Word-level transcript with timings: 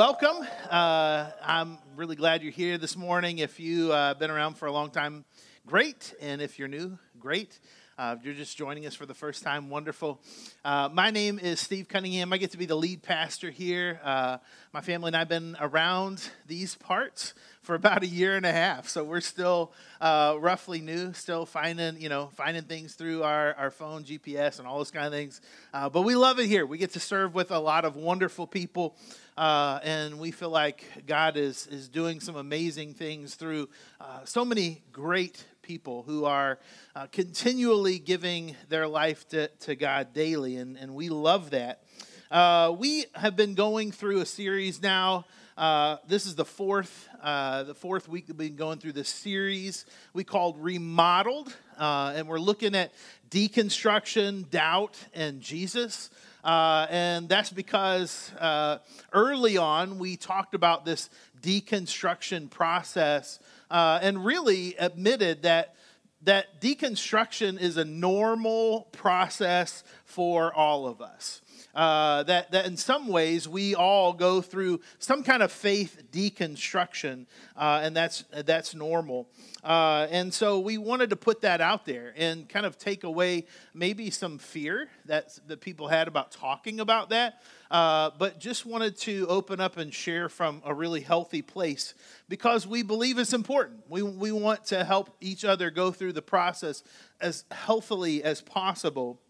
Welcome. 0.00 0.46
Uh, 0.70 1.30
I'm 1.44 1.76
really 1.94 2.16
glad 2.16 2.42
you're 2.42 2.52
here 2.52 2.78
this 2.78 2.96
morning. 2.96 3.36
If 3.36 3.60
you've 3.60 3.90
uh, 3.90 4.14
been 4.14 4.30
around 4.30 4.54
for 4.54 4.64
a 4.64 4.72
long 4.72 4.88
time, 4.88 5.26
great. 5.66 6.14
And 6.22 6.40
if 6.40 6.58
you're 6.58 6.68
new, 6.68 6.98
great. 7.18 7.60
Uh, 8.00 8.16
you're 8.22 8.32
just 8.32 8.56
joining 8.56 8.86
us 8.86 8.94
for 8.94 9.04
the 9.04 9.12
first 9.12 9.42
time, 9.42 9.68
wonderful. 9.68 10.18
Uh, 10.64 10.88
my 10.90 11.10
name 11.10 11.38
is 11.38 11.60
Steve 11.60 11.86
Cunningham. 11.86 12.32
I 12.32 12.38
get 12.38 12.52
to 12.52 12.56
be 12.56 12.64
the 12.64 12.74
lead 12.74 13.02
pastor 13.02 13.50
here. 13.50 14.00
Uh, 14.02 14.38
my 14.72 14.80
family 14.80 15.08
and 15.08 15.16
I 15.16 15.18
have 15.18 15.28
been 15.28 15.54
around 15.60 16.30
these 16.46 16.74
parts 16.76 17.34
for 17.60 17.74
about 17.74 18.02
a 18.02 18.06
year 18.06 18.36
and 18.36 18.46
a 18.46 18.52
half, 18.52 18.88
so 18.88 19.04
we're 19.04 19.20
still 19.20 19.74
uh, 20.00 20.34
roughly 20.40 20.80
new, 20.80 21.12
still 21.12 21.44
finding 21.44 22.00
you 22.00 22.08
know 22.08 22.30
finding 22.36 22.62
things 22.62 22.94
through 22.94 23.22
our, 23.22 23.52
our 23.56 23.70
phone, 23.70 24.02
GPS, 24.04 24.60
and 24.60 24.66
all 24.66 24.78
those 24.78 24.90
kind 24.90 25.04
of 25.04 25.12
things. 25.12 25.42
Uh, 25.74 25.90
but 25.90 26.00
we 26.00 26.14
love 26.14 26.38
it 26.40 26.46
here. 26.46 26.64
We 26.64 26.78
get 26.78 26.94
to 26.94 27.00
serve 27.00 27.34
with 27.34 27.50
a 27.50 27.58
lot 27.58 27.84
of 27.84 27.96
wonderful 27.96 28.46
people. 28.46 28.96
Uh, 29.36 29.78
and 29.84 30.18
we 30.18 30.30
feel 30.30 30.50
like 30.50 30.84
God 31.06 31.38
is, 31.38 31.66
is 31.68 31.88
doing 31.88 32.20
some 32.20 32.36
amazing 32.36 32.92
things 32.92 33.36
through 33.36 33.70
uh, 33.98 34.24
so 34.24 34.44
many 34.44 34.82
great 34.92 35.42
people 35.70 36.02
who 36.02 36.24
are 36.24 36.58
uh, 36.96 37.06
continually 37.12 38.00
giving 38.00 38.56
their 38.68 38.88
life 38.88 39.28
to, 39.28 39.46
to 39.46 39.76
God 39.76 40.12
daily, 40.12 40.56
and, 40.56 40.76
and 40.76 40.96
we 40.96 41.08
love 41.08 41.50
that. 41.50 41.84
Uh, 42.28 42.74
we 42.76 43.04
have 43.14 43.36
been 43.36 43.54
going 43.54 43.92
through 43.92 44.18
a 44.18 44.26
series 44.26 44.82
now. 44.82 45.24
Uh, 45.60 45.98
this 46.08 46.24
is 46.24 46.36
the 46.36 46.44
fourth, 46.46 47.06
uh, 47.22 47.64
the 47.64 47.74
fourth 47.74 48.08
week 48.08 48.26
that 48.26 48.38
we've 48.38 48.48
been 48.48 48.56
going 48.56 48.78
through 48.78 48.92
this 48.92 49.10
series 49.10 49.84
we 50.14 50.24
called 50.24 50.56
Remodeled, 50.58 51.54
and 51.78 52.26
we're 52.26 52.38
looking 52.38 52.74
at 52.74 52.94
deconstruction, 53.28 54.48
doubt, 54.48 54.96
and 55.12 55.42
Jesus. 55.42 56.08
Uh, 56.42 56.86
and 56.88 57.28
that's 57.28 57.50
because 57.50 58.32
uh, 58.38 58.78
early 59.12 59.58
on 59.58 59.98
we 59.98 60.16
talked 60.16 60.54
about 60.54 60.86
this 60.86 61.10
deconstruction 61.42 62.48
process 62.48 63.38
uh, 63.70 63.98
and 64.00 64.24
really 64.24 64.74
admitted 64.78 65.42
that 65.42 65.74
that 66.22 66.62
deconstruction 66.62 67.60
is 67.60 67.76
a 67.76 67.84
normal 67.84 68.88
process 68.92 69.84
for 70.06 70.54
all 70.54 70.86
of 70.86 71.02
us. 71.02 71.42
Uh, 71.74 72.24
that, 72.24 72.50
that 72.50 72.66
in 72.66 72.76
some 72.76 73.06
ways 73.06 73.48
we 73.48 73.74
all 73.74 74.12
go 74.12 74.40
through 74.40 74.80
some 74.98 75.22
kind 75.22 75.42
of 75.42 75.52
faith 75.52 76.02
deconstruction, 76.10 77.26
uh, 77.56 77.80
and 77.82 77.96
that's, 77.96 78.24
that's 78.44 78.74
normal. 78.74 79.28
Uh, 79.62 80.06
and 80.10 80.32
so 80.34 80.58
we 80.58 80.78
wanted 80.78 81.10
to 81.10 81.16
put 81.16 81.42
that 81.42 81.60
out 81.60 81.84
there 81.84 82.12
and 82.16 82.48
kind 82.48 82.66
of 82.66 82.76
take 82.78 83.04
away 83.04 83.46
maybe 83.72 84.10
some 84.10 84.38
fear 84.38 84.88
that, 85.06 85.38
that 85.46 85.60
people 85.60 85.86
had 85.86 86.08
about 86.08 86.32
talking 86.32 86.80
about 86.80 87.10
that, 87.10 87.42
uh, 87.70 88.10
but 88.18 88.40
just 88.40 88.66
wanted 88.66 88.96
to 88.96 89.26
open 89.28 89.60
up 89.60 89.76
and 89.76 89.94
share 89.94 90.28
from 90.28 90.62
a 90.64 90.74
really 90.74 91.00
healthy 91.00 91.42
place 91.42 91.94
because 92.28 92.66
we 92.66 92.82
believe 92.82 93.18
it's 93.18 93.32
important. 93.32 93.80
We, 93.88 94.02
we 94.02 94.32
want 94.32 94.64
to 94.66 94.82
help 94.82 95.14
each 95.20 95.44
other 95.44 95.70
go 95.70 95.92
through 95.92 96.14
the 96.14 96.22
process 96.22 96.82
as 97.20 97.44
healthily 97.50 98.24
as 98.24 98.40
possible. 98.40 99.20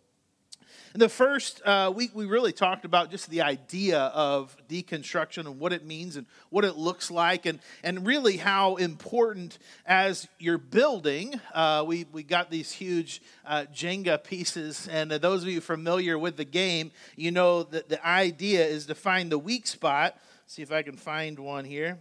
In 0.93 0.99
the 0.99 1.09
first 1.09 1.63
uh, 1.65 1.93
week, 1.95 2.11
we 2.15 2.27
really 2.27 2.53
talked 2.53 2.85
about 2.85 3.13
just 3.13 3.31
the 3.31 3.43
idea 3.43 4.01
of 4.01 4.57
deconstruction 4.69 5.47
and 5.47 5.61
what 5.61 5.73
it 5.73 5.87
means 5.87 6.17
and 6.17 6.27
what 6.49 6.65
it 6.65 6.77
looks 6.77 7.13
like, 7.13 7.47
and, 7.47 7.61
and 7.85 8.05
really 8.05 8.37
how 8.37 8.75
important 8.75 9.59
as 9.87 10.27
you're 10.41 10.59
building. 10.59 11.41
Uh, 11.55 11.85
we, 11.87 12.07
we 12.11 12.25
got 12.25 12.51
these 12.51 12.73
huge 12.73 13.23
uh, 13.47 13.67
Jenga 13.73 14.25
pieces, 14.25 14.89
and 14.89 15.13
those 15.13 15.45
of 15.45 15.49
you 15.49 15.61
familiar 15.61 16.19
with 16.19 16.37
the 16.37 16.45
game, 16.45 16.91
you 17.15 17.31
know 17.31 17.63
that 17.63 17.89
the 17.89 18.05
idea 18.05 18.67
is 18.67 18.87
to 18.87 18.97
find 18.97 19.31
the 19.31 19.39
weak 19.39 19.69
spot. 19.69 20.19
See 20.49 20.63
if 20.63 20.73
I 20.73 20.83
can 20.83 20.97
find 20.97 21.39
one 21.39 21.67
here. 21.67 21.99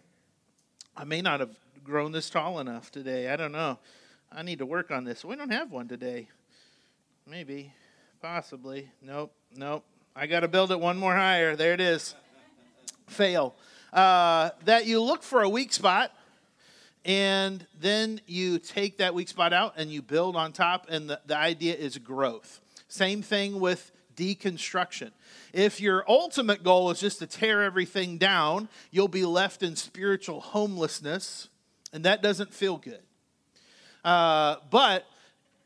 I 0.97 1.03
may 1.03 1.21
not 1.21 1.41
have 1.41 1.55
grown 1.83 2.11
this 2.11 2.27
tall 2.31 2.57
enough 2.57 2.89
today. 2.89 3.29
I 3.29 3.35
don't 3.35 3.51
know. 3.51 3.77
I 4.31 4.41
need 4.41 4.57
to 4.59 4.65
work 4.65 4.89
on 4.89 5.03
this. 5.03 5.23
We 5.23 5.35
don't 5.35 5.51
have 5.51 5.71
one 5.71 5.87
today. 5.87 6.27
Maybe. 7.27 7.71
Possibly. 8.21 8.89
Nope. 9.01 9.33
Nope. 9.55 9.85
I 10.15 10.27
got 10.27 10.41
to 10.41 10.47
build 10.47 10.71
it 10.71 10.79
one 10.79 10.97
more 10.97 11.15
higher. 11.15 11.55
There 11.55 11.73
it 11.73 11.79
is. 11.79 12.15
Fail. 13.07 13.55
Uh, 13.93 14.49
that 14.65 14.85
you 14.85 15.01
look 15.01 15.23
for 15.23 15.41
a 15.41 15.49
weak 15.49 15.71
spot 15.71 16.11
and 17.05 17.65
then 17.79 18.19
you 18.27 18.59
take 18.59 18.97
that 18.97 19.13
weak 19.13 19.29
spot 19.29 19.53
out 19.53 19.75
and 19.77 19.89
you 19.89 20.01
build 20.01 20.35
on 20.35 20.51
top, 20.51 20.87
and 20.89 21.09
the, 21.09 21.19
the 21.25 21.37
idea 21.37 21.73
is 21.73 21.97
growth. 21.97 22.59
Same 22.87 23.21
thing 23.21 23.59
with 23.59 23.91
deconstruction. 24.15 25.11
If 25.53 25.79
your 25.79 26.03
ultimate 26.07 26.61
goal 26.61 26.91
is 26.91 26.99
just 26.99 27.19
to 27.19 27.25
tear 27.25 27.63
everything 27.63 28.17
down, 28.17 28.67
you'll 28.91 29.07
be 29.07 29.25
left 29.25 29.63
in 29.63 29.75
spiritual 29.75 30.41
homelessness, 30.41 31.47
and 31.93 32.03
that 32.03 32.21
doesn't 32.21 32.53
feel 32.53 32.77
good. 32.77 33.01
Uh, 34.03 34.57
but 34.69 35.05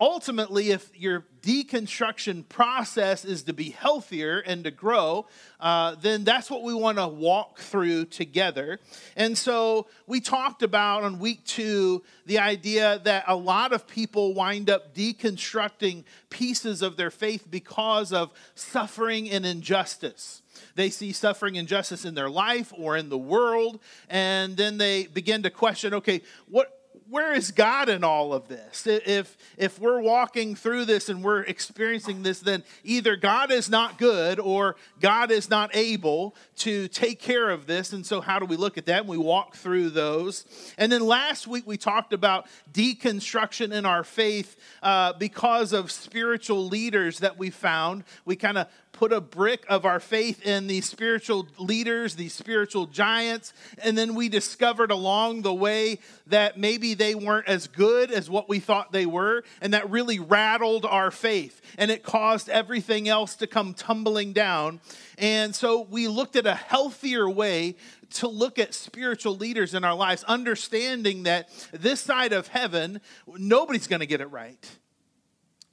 ultimately, 0.03 0.71
if 0.71 0.89
your 0.99 1.23
deconstruction 1.41 2.47
process 2.49 3.23
is 3.23 3.43
to 3.43 3.53
be 3.53 3.69
healthier 3.69 4.39
and 4.39 4.65
to 4.65 4.71
grow, 4.71 5.25
uh, 5.61 5.95
then 5.95 6.25
that's 6.25 6.51
what 6.51 6.61
we 6.61 6.73
want 6.73 6.97
to 6.97 7.07
walk 7.07 7.59
through 7.59 8.03
together. 8.05 8.81
And 9.15 9.37
so 9.37 9.87
we 10.05 10.19
talked 10.19 10.61
about 10.61 11.03
on 11.03 11.19
week 11.19 11.45
two 11.45 12.03
the 12.25 12.39
idea 12.39 12.99
that 13.05 13.23
a 13.27 13.35
lot 13.35 13.71
of 13.71 13.87
people 13.87 14.33
wind 14.33 14.69
up 14.69 14.93
deconstructing 14.93 16.03
pieces 16.29 16.81
of 16.81 16.97
their 16.97 17.11
faith 17.11 17.47
because 17.49 18.11
of 18.11 18.31
suffering 18.55 19.29
and 19.29 19.45
injustice. 19.45 20.41
They 20.75 20.89
see 20.89 21.13
suffering 21.13 21.57
and 21.57 21.63
injustice 21.63 22.03
in 22.03 22.13
their 22.13 22.29
life 22.29 22.73
or 22.77 22.97
in 22.97 23.07
the 23.07 23.17
world, 23.17 23.79
and 24.09 24.57
then 24.57 24.77
they 24.77 25.07
begin 25.07 25.43
to 25.43 25.49
question 25.49 25.93
okay, 25.93 26.21
what 26.47 26.72
where 27.09 27.33
is 27.33 27.51
God 27.51 27.89
in 27.89 28.03
all 28.03 28.33
of 28.33 28.47
this? 28.47 28.87
If, 28.87 29.37
if 29.57 29.79
we're 29.79 30.01
walking 30.01 30.55
through 30.55 30.85
this 30.85 31.09
and 31.09 31.23
we're 31.23 31.41
experiencing 31.41 32.23
this, 32.23 32.39
then 32.39 32.63
either 32.83 33.15
God 33.15 33.51
is 33.51 33.69
not 33.69 33.97
good 33.97 34.39
or 34.39 34.75
God 34.99 35.31
is 35.31 35.49
not 35.49 35.75
able 35.75 36.35
to 36.57 36.87
take 36.87 37.19
care 37.19 37.49
of 37.49 37.65
this. 37.65 37.93
And 37.93 38.05
so, 38.05 38.21
how 38.21 38.39
do 38.39 38.45
we 38.45 38.55
look 38.55 38.77
at 38.77 38.85
that? 38.85 39.01
And 39.01 39.09
we 39.09 39.17
walk 39.17 39.55
through 39.55 39.89
those. 39.89 40.45
And 40.77 40.91
then 40.91 41.01
last 41.01 41.47
week, 41.47 41.67
we 41.67 41.77
talked 41.77 42.13
about 42.13 42.47
deconstruction 42.71 43.73
in 43.73 43.85
our 43.85 44.03
faith 44.03 44.57
uh, 44.81 45.13
because 45.13 45.73
of 45.73 45.91
spiritual 45.91 46.67
leaders 46.67 47.19
that 47.19 47.37
we 47.37 47.49
found. 47.49 48.03
We 48.25 48.35
kind 48.35 48.57
of 48.57 48.67
put 48.93 49.11
a 49.11 49.19
brick 49.19 49.65
of 49.67 49.85
our 49.85 49.99
faith 49.99 50.45
in 50.45 50.67
these 50.67 50.87
spiritual 50.87 51.47
leaders, 51.57 52.15
these 52.15 52.33
spiritual 52.33 52.85
giants, 52.85 53.51
and 53.83 53.97
then 53.97 54.15
we 54.15 54.29
discovered 54.29 54.91
along 54.91 55.41
the 55.41 55.53
way 55.53 55.99
that 56.27 56.57
maybe 56.57 56.93
they 56.93 57.15
weren't 57.15 57.47
as 57.47 57.67
good 57.67 58.11
as 58.11 58.29
what 58.29 58.47
we 58.47 58.59
thought 58.59 58.91
they 58.91 59.05
were, 59.05 59.43
and 59.61 59.73
that 59.73 59.89
really 59.89 60.19
rattled 60.19 60.85
our 60.85 61.11
faith, 61.11 61.59
and 61.77 61.91
it 61.91 62.03
caused 62.03 62.47
everything 62.49 63.09
else 63.09 63.35
to 63.35 63.47
come 63.47 63.73
tumbling 63.73 64.31
down. 64.31 64.79
And 65.17 65.53
so 65.53 65.81
we 65.81 66.07
looked 66.07 66.35
at 66.35 66.45
a 66.45 66.55
healthier 66.55 67.29
way 67.29 67.75
to 68.11 68.27
look 68.27 68.59
at 68.59 68.73
spiritual 68.73 69.35
leaders 69.35 69.73
in 69.73 69.83
our 69.83 69.95
lives, 69.95 70.23
understanding 70.25 71.23
that 71.23 71.49
this 71.71 71.99
side 71.99 72.31
of 72.31 72.47
heaven, 72.47 73.01
nobody's 73.27 73.87
going 73.87 74.01
to 74.01 74.05
get 74.05 74.21
it 74.21 74.27
right. 74.27 74.77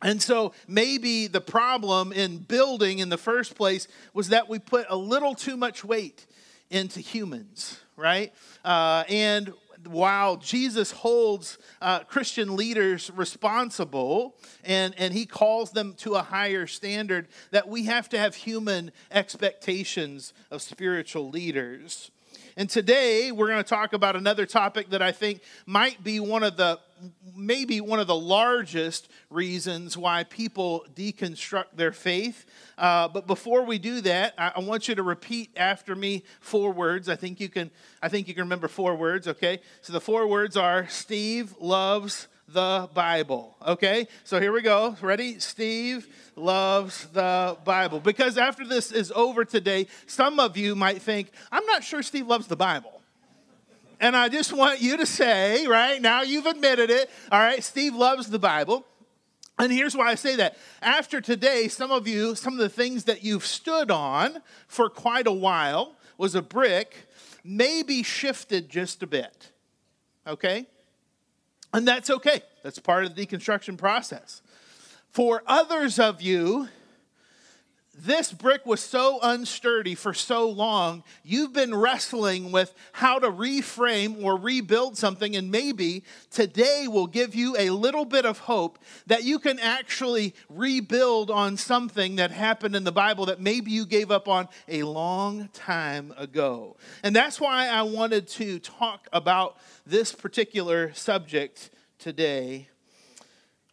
And 0.03 0.22
so 0.22 0.53
maybe 0.66 1.27
the 1.27 1.41
problem 1.41 2.12
in 2.12 2.38
building 2.38 3.00
in 3.00 3.11
the 3.11 3.19
first 3.19 3.55
place 3.55 3.87
was 4.15 4.31
that 4.31 4.49
we 4.49 4.59
put 4.59 4.87
a 4.88 4.97
little 4.97 5.34
too 5.34 5.56
much 5.56 5.84
weight 5.84 6.27
into 6.70 7.00
humans, 7.00 7.81
right? 7.97 8.32
Uh, 8.64 9.05
and 9.08 9.52
while 9.87 10.37
Jesus 10.37 10.91
holds 10.91 11.58
uh, 11.81 12.00
Christian 12.00 12.56
leaders 12.56 13.11
responsible 13.14 14.37
and, 14.64 14.94
and 14.99 15.12
he 15.12 15.26
calls 15.26 15.73
them 15.73 15.94
to 15.99 16.14
a 16.14 16.23
higher 16.23 16.67
standard, 16.67 17.29
that 17.50 17.69
we 17.69 17.85
have 17.85 18.08
to 18.11 18.19
have 18.19 18.35
human 18.35 18.93
expectations 19.11 20.32
of 20.50 20.62
spiritual 20.62 21.31
leaders. 21.31 22.11
And 22.56 22.69
today 22.69 23.32
we're 23.32 23.49
going 23.49 23.62
to 23.62 23.69
talk 23.69 23.93
about 23.93 24.17
another 24.17 24.47
topic 24.47 24.91
that 24.91 25.02
I 25.02 25.12
think 25.12 25.43
might 25.67 26.02
be 26.02 26.20
one 26.20 26.43
of 26.43 26.56
the 26.56 26.81
maybe 27.35 27.81
one 27.81 27.99
of 27.99 28.06
the 28.06 28.14
largest 28.14 29.08
reasons 29.31 29.97
why 29.97 30.25
people 30.25 30.85
deconstruct 30.94 31.76
their 31.76 31.93
faith. 31.93 32.44
Uh, 32.76 33.08
but 33.08 33.26
before 33.26 33.64
we 33.64 33.79
do 33.79 34.02
that, 34.02 34.35
I, 34.37 34.52
I, 34.56 34.61
want 34.61 34.87
you 34.87 34.94
to 34.94 35.02
repeat 35.02 35.50
after 35.56 35.94
me 35.94 36.25
four 36.41 36.73
words. 36.73 37.08
I 37.08 37.17
think 37.17 37.41
you 37.41 37.49
can. 37.49 37.70
I 38.02 38.08
think 38.08 38.29
you 38.29 38.35
can 38.35 38.44
remember 38.44 38.69
four 38.69 38.94
words. 38.96 39.29
Okay. 39.29 39.61
So 39.81 39.93
the 39.93 40.00
four 40.00 40.26
words 40.26 40.56
are: 40.56 40.88
Steve 40.88 41.55
loves 41.58 42.29
the 42.52 42.88
Bible. 42.94 43.56
Okay. 43.67 44.08
So 44.25 44.41
here 44.41 44.52
we 44.52 44.62
go. 44.62 44.97
Ready? 45.00 45.38
Steve 45.38 46.06
loves 46.37 47.06
the 47.06 47.56
Bible. 47.64 48.00
Because 48.00 48.38
after 48.38 48.67
this 48.67 48.93
is 48.93 49.12
over 49.14 49.44
today, 49.44 49.87
some 50.06 50.41
of 50.41 50.56
you 50.56 50.75
might 50.75 51.02
think, 51.02 51.31
I'm 51.52 51.64
not 51.67 51.85
sure 51.85 52.02
Steve 52.02 52.26
loves 52.26 52.47
the 52.47 52.56
Bible. 52.56 53.00
And 54.00 54.17
I 54.17 54.29
just 54.29 54.52
want 54.52 54.81
you 54.81 54.97
to 54.97 55.06
say, 55.06 55.67
right 55.67 56.00
now 56.00 56.23
you've 56.23 56.47
admitted 56.47 56.91
it, 56.91 57.11
all 57.31 57.38
right, 57.38 57.62
Steve 57.62 57.94
loves 57.94 58.29
the 58.29 58.38
Bible. 58.38 58.87
And 59.58 59.70
here's 59.70 59.94
why 59.94 60.08
I 60.08 60.14
say 60.14 60.37
that. 60.37 60.56
After 60.81 61.20
today, 61.20 61.69
some 61.69 61.91
of 61.91 62.08
you, 62.08 62.35
some 62.35 62.55
of 62.55 62.58
the 62.61 62.70
things 62.70 63.05
that 63.05 63.23
you've 63.23 63.44
stood 63.44 63.91
on 63.91 64.38
for 64.67 64.88
quite 64.88 65.26
a 65.26 65.32
while 65.32 65.96
was 66.17 66.35
a 66.35 66.41
brick, 66.41 67.08
maybe 67.44 68.03
shifted 68.03 68.70
just 68.70 69.03
a 69.03 69.06
bit. 69.06 69.53
Okay? 70.26 70.67
And 71.72 71.87
that's 71.87 72.11
okay. 72.11 72.43
That's 72.62 72.78
part 72.78 73.05
of 73.05 73.14
the 73.14 73.26
deconstruction 73.26 73.78
process. 73.78 74.43
For 75.11 75.43
others 75.46 75.99
of 75.99 76.22
you, 76.22 76.69
this 78.02 78.32
brick 78.32 78.67
was 78.67 78.81
so 78.81 79.19
unsturdy 79.20 79.97
for 79.97 80.14
so 80.14 80.49
long, 80.49 81.02
you've 81.23 81.52
been 81.52 81.75
wrestling 81.75 82.52
with 82.52 82.75
how 82.93 83.19
to 83.19 83.31
reframe 83.31 84.23
or 84.23 84.37
rebuild 84.37 84.97
something, 84.97 85.37
and 85.37 85.50
maybe 85.50 86.05
today 86.31 86.87
will 86.88 87.06
give 87.06 87.35
you 87.35 87.56
a 87.58 87.70
little 87.70 88.05
bit 88.05 88.25
of 88.25 88.38
hope 88.38 88.79
that 89.06 89.25
you 89.25 89.38
can 89.38 89.58
actually 89.58 90.35
rebuild 90.49 91.31
on 91.31 91.56
something 91.56 92.17
that 92.17 92.31
happened 92.31 92.75
in 92.75 92.85
the 92.85 92.93
Bible 92.93 93.26
that 93.26 93.41
maybe 93.41 93.70
you 93.70 93.87
gave 93.87 94.11
up 94.11 94.29
on 94.29 94.49
a 94.69 94.82
long 94.82 95.49
time 95.53 96.14
ago. 96.17 96.76
And 97.03 97.14
that's 97.14 97.41
why 97.41 97.69
I 97.69 97.82
wanted 97.82 98.29
to 98.29 98.58
talk 98.58 99.08
about 99.12 99.58
this 99.87 100.12
particular 100.12 100.93
subject 100.94 101.70
today 101.99 102.69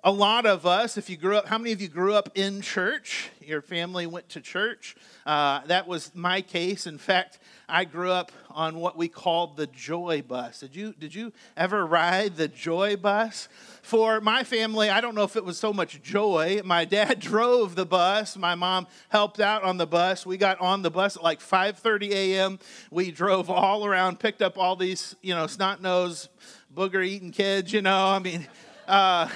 a 0.08 0.12
lot 0.12 0.46
of 0.46 0.66
us, 0.66 0.98
if 0.98 1.10
you 1.10 1.18
grew 1.18 1.36
up, 1.36 1.48
how 1.48 1.58
many 1.58 1.74
of 1.74 1.82
you 1.82 1.90
grew 1.90 2.14
up 2.14 2.30
in 2.34 2.62
church? 2.62 3.30
Your 3.42 3.62
family 3.62 4.08
went 4.08 4.30
to 4.30 4.40
church. 4.40 4.96
Uh, 5.26 5.60
that 5.66 5.86
was 5.86 6.16
my 6.16 6.40
case. 6.40 6.88
In 6.88 6.98
fact, 6.98 7.40
I 7.68 7.84
grew 7.84 8.10
up 8.10 8.32
on 8.50 8.78
what 8.80 8.96
we 8.96 9.10
called 9.10 9.58
the 9.58 9.68
Joy 9.68 10.24
Bus. 10.26 10.62
Did 10.62 10.78
you, 10.78 10.94
did 10.98 11.14
you 11.14 11.34
ever 11.58 11.86
ride 11.86 12.38
the 12.38 12.48
Joy 12.48 12.96
Bus? 12.96 13.50
For 13.82 14.22
my 14.22 14.46
family, 14.46 14.90
I 14.90 15.02
don't 15.02 15.14
know 15.14 15.26
if 15.26 15.36
it 15.36 15.44
was 15.44 15.58
so 15.60 15.74
much 15.74 16.02
joy. 16.02 16.62
My 16.64 16.86
dad 16.86 17.20
drove 17.20 17.76
the 17.76 17.86
bus. 17.86 18.38
My 18.38 18.56
mom 18.56 18.88
helped 19.10 19.42
out 19.42 19.64
on 19.64 19.76
the 19.76 19.88
bus. 19.88 20.26
We 20.26 20.38
got 20.38 20.62
on 20.62 20.84
the 20.84 20.92
bus 20.92 21.18
at 21.18 21.24
like 21.24 21.42
5:30 21.42 22.12
a.m. 22.12 22.60
We 22.92 23.12
drove 23.12 23.50
all 23.50 23.86
around, 23.86 24.22
picked 24.22 24.42
up 24.42 24.58
all 24.58 24.78
these, 24.78 25.18
you 25.22 25.36
know, 25.36 25.48
snot-nosed, 25.48 26.30
booger-eating 26.74 27.32
kids. 27.32 27.74
You 27.74 27.82
know, 27.82 28.08
I 28.08 28.20
mean. 28.20 28.48
Uh, 28.88 29.28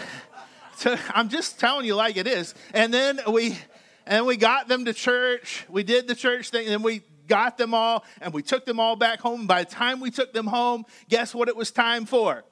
to, 0.81 1.00
I'm 1.13 1.30
just 1.30 1.60
telling 1.60 1.86
you 1.86 1.95
like 1.95 2.18
it 2.18 2.28
is. 2.28 2.54
And 2.74 2.94
then 2.94 3.19
we 3.28 3.57
and 4.06 4.25
we 4.25 4.36
got 4.36 4.68
them 4.68 4.86
to 4.86 4.94
church. 4.94 5.66
We 5.69 5.83
did 5.83 6.07
the 6.07 6.16
church 6.16 6.50
thing, 6.50 6.66
and 6.66 6.74
then 6.74 6.83
we 6.83 7.01
got 7.28 7.57
them 7.57 7.74
all, 7.74 8.04
and 8.19 8.33
we 8.33 8.42
took 8.42 8.66
them 8.66 8.80
all 8.80 8.95
back 8.95 9.22
home. 9.22 9.48
By 9.48 9.63
the 9.63 9.69
time 9.69 10.00
we 10.00 10.12
took 10.12 10.33
them 10.33 10.48
home, 10.48 10.86
guess 11.07 11.33
what 11.33 11.48
it 11.48 11.56
was 11.56 11.72
time 11.72 12.06
for? 12.06 12.44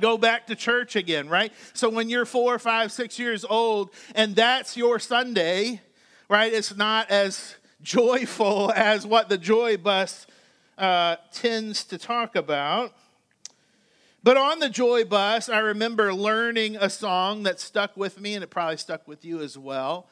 Go 0.00 0.18
back 0.18 0.46
to 0.48 0.54
church 0.54 0.96
again, 0.96 1.28
right? 1.28 1.52
So 1.72 1.88
when 1.88 2.08
you're 2.10 2.26
four, 2.26 2.58
five, 2.58 2.92
six 2.92 3.18
years 3.18 3.44
old, 3.44 3.90
and 4.14 4.36
that's 4.36 4.76
your 4.76 4.98
Sunday, 4.98 5.80
right? 6.28 6.52
It's 6.52 6.76
not 6.76 7.10
as 7.10 7.56
joyful 7.80 8.70
as 8.76 9.06
what 9.06 9.28
the 9.28 9.38
joy 9.38 9.78
bus 9.78 10.26
uh, 10.76 11.16
tends 11.32 11.84
to 11.84 11.98
talk 11.98 12.36
about. 12.36 12.92
But 14.24 14.36
on 14.36 14.60
the 14.60 14.68
joy 14.68 15.04
bus, 15.04 15.48
I 15.48 15.58
remember 15.58 16.14
learning 16.14 16.76
a 16.76 16.88
song 16.88 17.42
that 17.42 17.58
stuck 17.58 17.96
with 17.96 18.20
me, 18.20 18.34
and 18.34 18.44
it 18.44 18.50
probably 18.50 18.76
stuck 18.76 19.08
with 19.08 19.24
you 19.24 19.40
as 19.40 19.58
well. 19.58 20.06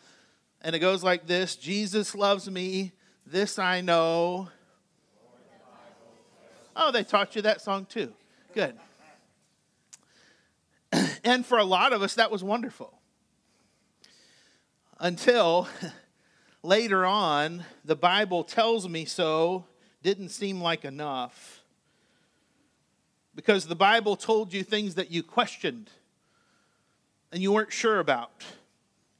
And 0.62 0.74
it 0.74 0.80
goes 0.80 1.04
like 1.04 1.26
this 1.26 1.54
Jesus 1.54 2.14
loves 2.14 2.50
me, 2.50 2.92
this 3.24 3.58
I 3.58 3.80
know. 3.80 4.48
Oh, 6.74 6.90
they 6.90 7.04
taught 7.04 7.36
you 7.36 7.42
that 7.42 7.60
song 7.60 7.86
too. 7.86 8.12
Good. 8.54 8.74
And 11.22 11.44
for 11.44 11.58
a 11.58 11.64
lot 11.64 11.92
of 11.92 12.02
us, 12.02 12.14
that 12.14 12.30
was 12.30 12.42
wonderful. 12.42 12.98
Until 14.98 15.68
later 16.62 17.04
on, 17.04 17.64
the 17.84 17.94
Bible 17.94 18.42
tells 18.42 18.88
me 18.88 19.04
so, 19.04 19.66
didn't 20.02 20.30
seem 20.30 20.62
like 20.62 20.84
enough 20.84 21.59
because 23.34 23.66
the 23.66 23.76
Bible 23.76 24.16
told 24.16 24.52
you 24.52 24.62
things 24.62 24.96
that 24.96 25.10
you 25.10 25.22
questioned 25.22 25.90
and 27.32 27.42
you 27.42 27.52
weren't 27.52 27.72
sure 27.72 28.00
about. 28.00 28.44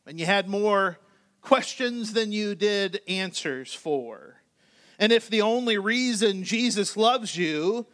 And 0.07 0.19
you 0.19 0.27
had 0.27 0.49
more 0.49 0.99
questions 1.43 2.12
than 2.12 2.33
you 2.33 2.55
did 2.55 3.01
answers 3.07 3.73
for. 3.73 4.37
And 4.99 5.12
if 5.12 5.31
the 5.31 5.43
only 5.43 5.79
reason 5.79 6.45
Jesus 6.45 6.97
loves 6.97 7.37
you, 7.37 7.87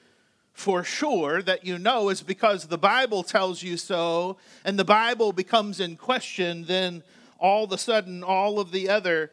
for 0.53 0.83
sure, 0.83 1.43
that 1.43 1.67
you 1.67 1.79
know 1.79 2.09
is 2.09 2.23
because 2.23 2.67
the 2.67 2.79
Bible 2.79 3.23
tells 3.23 3.63
you 3.63 3.77
so, 3.77 4.39
and 4.65 4.79
the 4.79 4.85
Bible 4.85 5.33
becomes 5.33 5.81
in 5.81 5.97
question, 5.97 6.65
then 6.65 7.03
all 7.39 7.65
of 7.65 7.73
a 7.73 7.79
sudden, 7.79 8.25
all 8.25 8.59
of 8.59 8.73
the 8.73 8.89
other 8.89 9.31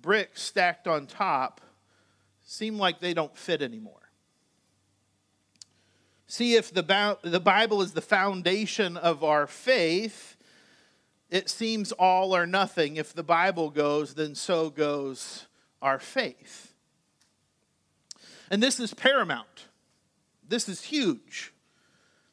bricks 0.00 0.42
stacked 0.42 0.88
on 0.88 1.06
top 1.06 1.60
seem 2.44 2.78
like 2.78 2.98
they 2.98 3.14
don't 3.14 3.36
fit 3.36 3.60
anymore. 3.62 4.01
See, 6.32 6.54
if 6.54 6.72
the, 6.72 7.18
the 7.20 7.40
Bible 7.40 7.82
is 7.82 7.92
the 7.92 8.00
foundation 8.00 8.96
of 8.96 9.22
our 9.22 9.46
faith, 9.46 10.38
it 11.28 11.50
seems 11.50 11.92
all 11.92 12.34
or 12.34 12.46
nothing. 12.46 12.96
If 12.96 13.12
the 13.12 13.22
Bible 13.22 13.68
goes, 13.68 14.14
then 14.14 14.34
so 14.34 14.70
goes 14.70 15.46
our 15.82 15.98
faith. 15.98 16.72
And 18.50 18.62
this 18.62 18.80
is 18.80 18.94
paramount. 18.94 19.66
This 20.48 20.70
is 20.70 20.84
huge. 20.84 21.52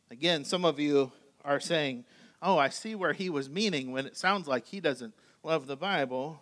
Again, 0.09 0.45
some 0.45 0.63
of 0.63 0.79
you 0.79 1.11
are 1.43 1.59
saying, 1.59 2.05
Oh, 2.41 2.57
I 2.57 2.69
see 2.69 2.95
where 2.95 3.11
he 3.11 3.29
was 3.29 3.49
meaning 3.49 3.91
when 3.91 4.05
it 4.05 4.15
sounds 4.15 4.47
like 4.47 4.65
he 4.65 4.79
doesn't 4.79 5.13
love 5.43 5.67
the 5.67 5.75
Bible. 5.75 6.41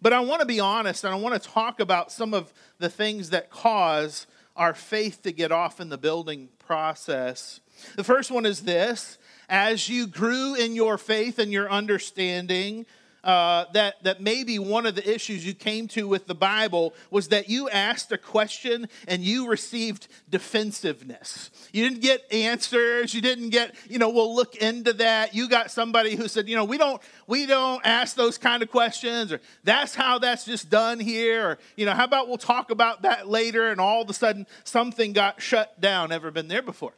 But 0.00 0.12
I 0.12 0.18
want 0.18 0.40
to 0.40 0.46
be 0.46 0.58
honest 0.58 1.04
and 1.04 1.14
I 1.14 1.16
want 1.16 1.40
to 1.40 1.48
talk 1.48 1.78
about 1.78 2.10
some 2.10 2.34
of 2.34 2.52
the 2.80 2.88
things 2.88 3.30
that 3.30 3.50
cause 3.50 4.26
our 4.56 4.74
faith 4.74 5.22
to 5.22 5.32
get 5.32 5.52
off 5.52 5.80
in 5.80 5.88
the 5.88 5.98
building 5.98 6.48
process. 6.72 7.60
The 7.96 8.04
first 8.04 8.30
one 8.30 8.46
is 8.46 8.62
this 8.62 9.18
as 9.50 9.90
you 9.90 10.06
grew 10.06 10.54
in 10.54 10.74
your 10.74 10.96
faith 10.96 11.38
and 11.38 11.52
your 11.52 11.70
understanding, 11.70 12.86
uh, 13.24 13.66
that, 13.72 14.02
that 14.02 14.20
maybe 14.20 14.58
one 14.58 14.84
of 14.84 14.94
the 14.94 15.14
issues 15.14 15.46
you 15.46 15.54
came 15.54 15.86
to 15.88 16.08
with 16.08 16.26
the 16.26 16.34
Bible 16.34 16.92
was 17.10 17.28
that 17.28 17.48
you 17.48 17.68
asked 17.70 18.10
a 18.10 18.18
question 18.18 18.88
and 19.06 19.22
you 19.22 19.48
received 19.48 20.08
defensiveness. 20.28 21.50
You 21.72 21.88
didn't 21.88 22.02
get 22.02 22.32
answers. 22.32 23.14
You 23.14 23.20
didn't 23.20 23.50
get, 23.50 23.74
you 23.88 23.98
know, 23.98 24.10
we'll 24.10 24.34
look 24.34 24.56
into 24.56 24.92
that. 24.94 25.34
You 25.34 25.48
got 25.48 25.70
somebody 25.70 26.16
who 26.16 26.26
said, 26.26 26.48
you 26.48 26.56
know, 26.56 26.64
we 26.64 26.78
don't, 26.78 27.00
we 27.26 27.46
don't 27.46 27.80
ask 27.84 28.16
those 28.16 28.38
kind 28.38 28.62
of 28.62 28.70
questions, 28.70 29.32
or 29.32 29.40
that's 29.62 29.94
how 29.94 30.18
that's 30.18 30.44
just 30.44 30.68
done 30.68 30.98
here, 30.98 31.50
or, 31.50 31.58
you 31.76 31.86
know, 31.86 31.92
how 31.92 32.04
about 32.04 32.28
we'll 32.28 32.38
talk 32.38 32.70
about 32.70 33.02
that 33.02 33.28
later, 33.28 33.70
and 33.70 33.80
all 33.80 34.02
of 34.02 34.10
a 34.10 34.14
sudden 34.14 34.46
something 34.64 35.12
got 35.12 35.40
shut 35.40 35.80
down. 35.80 36.12
Ever 36.12 36.30
been 36.30 36.48
there 36.48 36.62
before? 36.62 36.94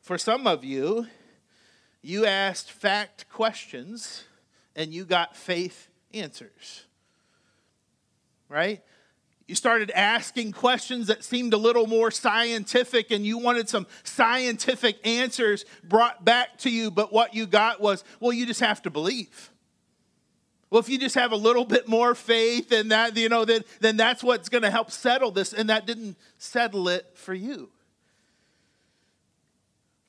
For 0.00 0.18
some 0.18 0.48
of 0.48 0.64
you, 0.64 1.06
you 2.02 2.26
asked 2.26 2.70
fact 2.70 3.28
questions 3.30 4.24
and 4.76 4.92
you 4.92 5.04
got 5.04 5.36
faith 5.36 5.88
answers. 6.12 6.84
Right? 8.48 8.82
You 9.48 9.54
started 9.54 9.90
asking 9.90 10.52
questions 10.52 11.08
that 11.08 11.24
seemed 11.24 11.52
a 11.52 11.58
little 11.58 11.86
more 11.86 12.10
scientific, 12.10 13.10
and 13.10 13.26
you 13.26 13.38
wanted 13.38 13.68
some 13.68 13.86
scientific 14.04 15.04
answers 15.06 15.64
brought 15.84 16.24
back 16.24 16.58
to 16.58 16.70
you, 16.70 16.90
but 16.90 17.12
what 17.12 17.34
you 17.34 17.46
got 17.46 17.80
was, 17.80 18.04
well, 18.20 18.32
you 18.32 18.46
just 18.46 18.60
have 18.60 18.80
to 18.82 18.90
believe. 18.90 19.50
Well, 20.70 20.80
if 20.80 20.88
you 20.88 20.98
just 20.98 21.16
have 21.16 21.32
a 21.32 21.36
little 21.36 21.66
bit 21.66 21.86
more 21.86 22.14
faith 22.14 22.72
and 22.72 22.92
that, 22.92 23.14
you 23.16 23.28
know, 23.28 23.44
then, 23.44 23.62
then 23.80 23.98
that's 23.98 24.22
what's 24.22 24.48
going 24.48 24.62
to 24.62 24.70
help 24.70 24.90
settle 24.90 25.30
this, 25.30 25.52
and 25.52 25.68
that 25.68 25.86
didn't 25.86 26.16
settle 26.38 26.88
it 26.88 27.10
for 27.14 27.34
you. 27.34 27.71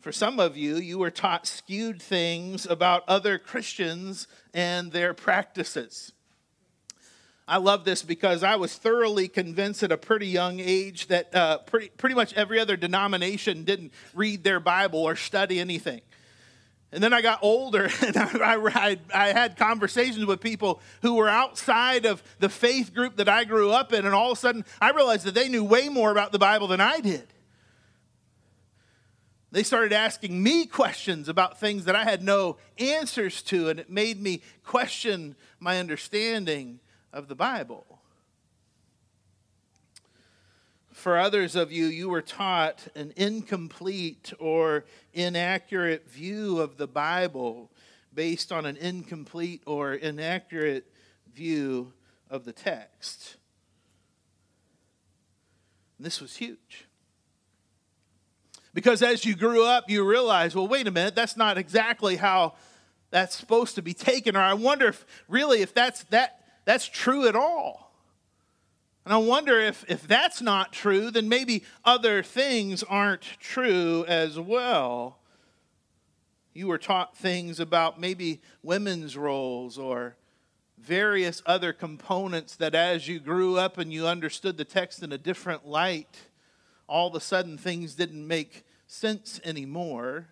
For 0.03 0.11
some 0.11 0.37
of 0.37 0.57
you, 0.57 0.75
you 0.75 0.97
were 0.97 1.09
taught 1.09 1.47
skewed 1.47 2.01
things 2.01 2.65
about 2.65 3.05
other 3.07 3.37
Christians 3.37 4.27
and 4.53 4.91
their 4.91 5.13
practices. 5.13 6.11
I 7.47 7.55
love 7.55 7.85
this 7.85 8.03
because 8.03 8.43
I 8.43 8.57
was 8.57 8.75
thoroughly 8.75 9.29
convinced 9.29 9.81
at 9.81 9.93
a 9.93 9.97
pretty 9.97 10.27
young 10.27 10.59
age 10.59 11.07
that 11.07 11.33
uh, 11.33 11.59
pretty, 11.59 11.87
pretty 11.87 12.15
much 12.15 12.33
every 12.33 12.59
other 12.59 12.75
denomination 12.75 13.63
didn't 13.63 13.93
read 14.13 14.43
their 14.43 14.59
Bible 14.59 14.99
or 14.99 15.15
study 15.15 15.61
anything. 15.61 16.01
And 16.91 17.01
then 17.01 17.13
I 17.13 17.21
got 17.21 17.39
older 17.41 17.89
and 18.05 18.17
I, 18.17 18.57
I, 18.57 18.99
I, 19.13 19.27
had 19.29 19.55
conversations 19.55 20.25
with 20.25 20.41
people 20.41 20.81
who 21.01 21.13
were 21.13 21.29
outside 21.29 22.05
of 22.05 22.21
the 22.39 22.49
faith 22.49 22.93
group 22.93 23.15
that 23.15 23.29
I 23.29 23.45
grew 23.45 23.71
up 23.71 23.93
in, 23.93 24.05
and 24.05 24.13
all 24.13 24.33
of 24.33 24.37
a 24.37 24.41
sudden 24.41 24.65
I 24.81 24.91
realized 24.91 25.25
that 25.27 25.33
they 25.33 25.47
knew 25.47 25.63
way 25.63 25.87
more 25.87 26.11
about 26.11 26.33
the 26.33 26.39
Bible 26.39 26.67
than 26.67 26.81
I 26.81 26.99
did. 26.99 27.32
They 29.53 29.61
started 29.61 29.93
asking 29.93 30.41
me 30.41 30.65
questions 30.65 31.29
about 31.29 31.59
things 31.59 31.85
that 31.85 31.95
I 31.95 32.05
had 32.05 32.23
no 32.23 32.57
answers 32.79 33.43
to, 33.43 33.69
and 33.69 33.79
it 33.79 33.87
made 33.87 34.19
me 34.19 34.41
question 34.63 35.35
my 35.59 35.77
understanding 35.77 36.79
of 37.13 37.27
the 37.27 37.35
Bible. 37.35 37.99
For 40.91 41.19
others 41.19 41.55
of 41.55 41.71
you, 41.71 41.85
you 41.85 42.09
were 42.09 42.23
taught 42.23 42.87
an 42.95 43.13
incomplete 43.15 44.33
or 44.39 44.85
inaccurate 45.13 46.09
view 46.09 46.59
of 46.59 46.77
the 46.77 46.87
Bible 46.87 47.69
based 48.11 48.51
on 48.51 48.65
an 48.65 48.75
incomplete 48.77 49.61
or 49.67 49.93
inaccurate 49.93 50.91
view 51.31 51.93
of 52.27 52.45
the 52.45 52.53
text. 52.53 53.35
And 55.99 56.07
this 56.07 56.19
was 56.19 56.37
huge. 56.37 56.87
Because 58.73 59.03
as 59.03 59.23
you 59.25 59.35
grew 59.35 59.65
up, 59.65 59.89
you 59.89 60.03
realized, 60.03 60.55
well, 60.55 60.67
wait 60.67 60.87
a 60.87 60.91
minute, 60.91 61.15
that's 61.15 61.37
not 61.37 61.57
exactly 61.57 62.15
how 62.15 62.53
that's 63.11 63.35
supposed 63.35 63.75
to 63.75 63.81
be 63.81 63.93
taken. 63.93 64.35
Or 64.35 64.41
I 64.41 64.53
wonder 64.53 64.87
if 64.87 65.05
really 65.27 65.61
if 65.61 65.73
that's 65.73 66.03
that 66.05 66.39
that's 66.65 66.87
true 66.87 67.27
at 67.27 67.35
all. 67.35 67.83
And 69.05 69.13
I 69.13 69.17
wonder 69.17 69.59
if, 69.59 69.83
if 69.89 70.07
that's 70.07 70.41
not 70.41 70.71
true, 70.71 71.11
then 71.11 71.27
maybe 71.27 71.63
other 71.83 72.23
things 72.23 72.83
aren't 72.83 73.23
true 73.39 74.05
as 74.07 74.39
well. 74.39 75.17
You 76.53 76.67
were 76.67 76.77
taught 76.77 77.17
things 77.17 77.59
about 77.59 77.99
maybe 77.99 78.41
women's 78.61 79.17
roles 79.17 79.77
or 79.77 80.15
various 80.77 81.41
other 81.45 81.73
components 81.73 82.55
that 82.57 82.75
as 82.75 83.07
you 83.07 83.19
grew 83.19 83.57
up 83.57 83.77
and 83.77 83.91
you 83.91 84.07
understood 84.07 84.57
the 84.57 84.65
text 84.65 85.03
in 85.03 85.11
a 85.11 85.17
different 85.17 85.67
light, 85.67 86.27
all 86.93 87.07
of 87.07 87.15
a 87.15 87.19
sudden 87.19 87.57
things 87.57 87.95
didn't 87.95 88.27
make 88.27 88.63
sense 88.85 89.41
anymore. 89.43 90.27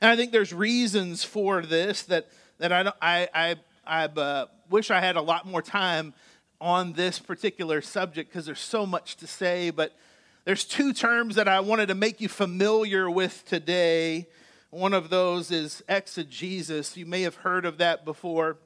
And 0.00 0.08
I 0.08 0.14
think 0.14 0.30
there's 0.30 0.54
reasons 0.54 1.24
for 1.24 1.62
this 1.62 2.04
that, 2.04 2.28
that 2.58 2.70
I, 2.70 2.92
I, 3.02 3.28
I, 3.34 3.56
I 3.84 4.04
uh, 4.04 4.46
wish 4.70 4.92
I 4.92 5.00
had 5.00 5.16
a 5.16 5.20
lot 5.20 5.44
more 5.44 5.62
time 5.62 6.14
on 6.60 6.92
this 6.92 7.18
particular 7.18 7.80
subject 7.82 8.30
because 8.30 8.46
there's 8.46 8.60
so 8.60 8.86
much 8.86 9.16
to 9.16 9.26
say, 9.26 9.70
but 9.70 9.96
there's 10.44 10.64
two 10.64 10.92
terms 10.92 11.34
that 11.34 11.48
I 11.48 11.58
wanted 11.58 11.86
to 11.88 11.96
make 11.96 12.20
you 12.20 12.28
familiar 12.28 13.10
with 13.10 13.44
today. 13.46 14.28
One 14.70 14.94
of 14.94 15.10
those 15.10 15.50
is 15.50 15.82
exegesis. 15.88 16.96
You 16.96 17.04
may 17.04 17.22
have 17.22 17.34
heard 17.34 17.64
of 17.64 17.78
that 17.78 18.04
before. 18.04 18.58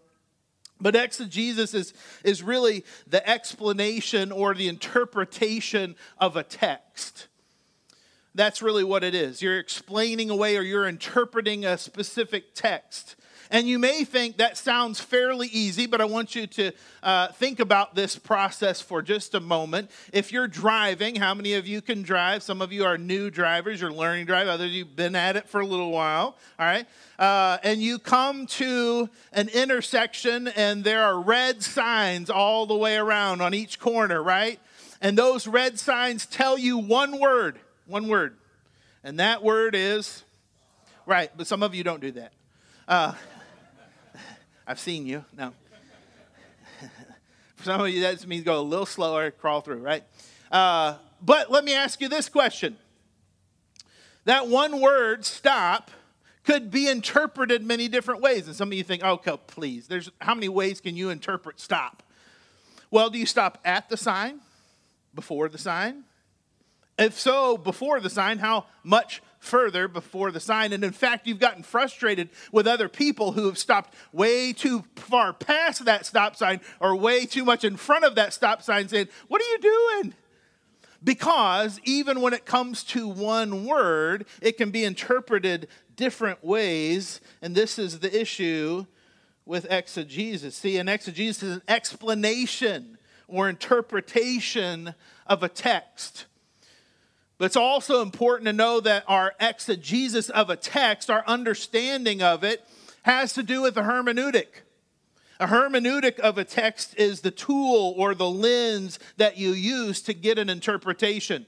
But 0.80 0.96
exegesis 0.96 1.75
is, 1.75 1.94
is 2.25 2.42
really 2.42 2.84
the 3.06 3.28
explanation 3.28 4.32
or 4.32 4.54
the 4.54 4.68
interpretation 4.68 5.94
of 6.18 6.37
a 6.37 6.42
text. 6.42 7.28
That's 8.34 8.62
really 8.62 8.84
what 8.84 9.04
it 9.04 9.14
is. 9.14 9.42
You're 9.42 9.58
explaining 9.58 10.30
away 10.30 10.56
or 10.56 10.62
you're 10.62 10.88
interpreting 10.88 11.64
a 11.64 11.76
specific 11.76 12.54
text. 12.54 13.16
And 13.50 13.66
you 13.66 13.80
may 13.80 14.04
think 14.04 14.37
that 14.37 14.57
sounds 14.57 15.00
fairly 15.00 15.49
easy, 15.49 15.87
but 15.87 16.00
I 16.00 16.04
want 16.04 16.37
you 16.37 16.47
to 16.47 16.73
uh, 17.02 17.28
think 17.33 17.59
about 17.59 17.97
this 17.97 18.16
process 18.16 18.80
for 18.80 19.02
just 19.02 19.35
a 19.35 19.40
moment. 19.40 19.90
If 20.12 20.30
you're 20.30 20.47
driving, 20.47 21.16
how 21.16 21.35
many 21.35 21.54
of 21.54 21.66
you 21.66 21.83
can 21.83 22.02
drive? 22.02 22.45
Some 22.45 22.62
of 22.62 22.73
you 22.73 22.85
are 22.85 22.97
new 22.97 23.28
drivers, 23.28 23.80
you're 23.80 23.92
learning 23.92 24.26
to 24.26 24.33
drive, 24.33 24.47
others 24.47 24.71
you 24.71 24.85
have 24.85 24.95
been 24.95 25.16
at 25.16 25.35
it 25.35 25.49
for 25.49 25.61
a 25.61 25.66
little 25.66 25.90
while, 25.90 26.37
all 26.61 26.66
right? 26.66 26.87
Uh, 27.19 27.59
and 27.64 27.83
you 27.83 27.99
come 27.99 28.47
to 28.47 29.11
an 29.33 29.49
intersection, 29.49 30.47
and 30.49 30.85
there 30.85 31.02
are 31.02 31.21
red 31.21 31.64
signs 31.64 32.30
all 32.30 32.66
the 32.66 32.76
way 32.76 32.97
around 32.97 33.42
on 33.42 33.52
each 33.52 33.80
corner, 33.80 34.23
right? 34.23 34.61
And 35.00 35.19
those 35.19 35.49
red 35.49 35.76
signs 35.80 36.25
tell 36.25 36.57
you 36.57 36.78
one 36.78 37.19
word, 37.19 37.59
one 37.87 38.07
word. 38.07 38.37
And 39.02 39.19
that 39.19 39.42
word 39.42 39.75
is, 39.75 40.23
right, 41.04 41.33
but 41.37 41.49
some 41.49 41.64
of 41.64 41.75
you 41.75 41.83
don't 41.83 42.00
do 42.00 42.12
that. 42.12 42.33
Uh, 42.87 43.14
I've 44.71 44.79
seen 44.79 45.05
you. 45.05 45.25
No. 45.37 45.53
For 47.57 47.65
some 47.65 47.81
of 47.81 47.89
you, 47.89 48.03
that 48.03 48.25
means 48.29 48.45
go 48.45 48.61
a 48.61 48.62
little 48.62 48.87
slower, 48.87 49.33
crawl 49.33 49.62
through, 49.62 49.79
right? 49.79 50.05
Uh, 50.49 50.95
but 51.21 51.50
let 51.50 51.65
me 51.65 51.75
ask 51.75 52.00
you 52.00 52.09
this 52.09 52.29
question. 52.29 52.77
That 54.27 54.47
one 54.47 54.81
word, 54.81 55.25
stop, 55.25 55.91
could 56.45 56.71
be 56.71 56.87
interpreted 56.87 57.65
many 57.65 57.89
different 57.89 58.21
ways. 58.21 58.47
And 58.47 58.55
some 58.55 58.69
of 58.69 58.75
you 58.75 58.85
think, 58.85 59.03
oh, 59.03 59.17
please, 59.17 59.89
there's 59.89 60.09
how 60.21 60.37
many 60.37 60.49
ways 60.49 60.81
can 60.81 60.95
you 60.95 61.11
interpret 61.11 61.59
stop? 61.59 62.05
Well, 62.93 63.11
do 63.11 63.19
you 63.19 63.27
stop 63.27 63.59
at 63.65 63.89
the 63.89 63.97
sign? 63.97 64.39
Before 65.17 65.49
the 65.49 65.59
sign? 65.59 66.05
If 66.97 67.19
so, 67.19 67.57
before 67.57 67.99
the 67.99 68.11
sign, 68.11 68.39
how 68.39 68.67
much 68.85 69.21
further 69.40 69.88
before 69.88 70.30
the 70.30 70.38
sign. 70.38 70.73
And 70.73 70.85
in 70.85 70.92
fact, 70.92 71.26
you've 71.26 71.40
gotten 71.40 71.64
frustrated 71.64 72.28
with 72.52 72.66
other 72.66 72.88
people 72.88 73.32
who 73.32 73.47
have 73.47 73.59
stopped 73.59 73.94
way 74.12 74.52
too 74.52 74.85
far 74.94 75.32
past 75.32 75.85
that 75.87 76.06
stop 76.06 76.37
sign 76.37 76.61
or 76.78 76.94
way 76.94 77.26
too 77.26 77.44
much 77.44 77.64
in 77.64 77.76
front 77.76 78.04
of 78.04 78.14
that 78.14 78.32
stop 78.32 78.62
sign 78.62 78.88
saying, 78.88 79.09
What 79.26 79.42
are 79.42 79.49
you 79.50 79.59
doing? 79.59 80.14
Because 81.02 81.80
even 81.85 82.20
when 82.20 82.35
it 82.35 82.44
comes 82.44 82.85
to 82.85 83.09
one 83.09 83.64
word, 83.64 84.26
it 84.42 84.59
can 84.59 84.70
be 84.70 84.85
interpreted 84.85 85.68
different 85.97 86.44
ways. 86.44 87.23
And 87.40 87.54
this 87.54 87.78
is 87.78 88.00
the 88.00 88.20
issue 88.20 88.85
with 89.47 89.66
exegesis. 89.70 90.56
See, 90.56 90.76
an 90.76 90.88
exegesis 90.88 91.42
is 91.42 91.56
an 91.56 91.62
explanation 91.66 92.99
or 93.26 93.49
interpretation 93.49 94.94
of 95.26 95.42
a 95.42 95.49
text. 95.49 96.26
It's 97.40 97.56
also 97.56 98.02
important 98.02 98.47
to 98.47 98.52
know 98.52 98.80
that 98.80 99.04
our 99.09 99.32
exegesis 99.40 100.28
of 100.28 100.50
a 100.50 100.56
text, 100.56 101.11
our 101.11 101.25
understanding 101.26 102.23
of 102.23 102.44
it, 102.44 102.62
has 103.02 103.32
to 103.32 103.42
do 103.42 103.62
with 103.62 103.75
the 103.75 103.82
hermeneutic. 103.82 104.62
A 105.40 105.47
hermeneutic 105.47 106.18
of 106.18 106.37
a 106.37 106.44
text 106.44 106.94
is 106.99 107.23
the 107.23 107.30
tool 107.30 107.94
or 107.97 108.14
the 108.14 108.28
lens 108.28 108.99
that 109.16 109.38
you 109.38 109.52
use 109.52 110.02
to 110.02 110.12
get 110.12 110.38
an 110.38 110.50
interpretation. 110.50 111.47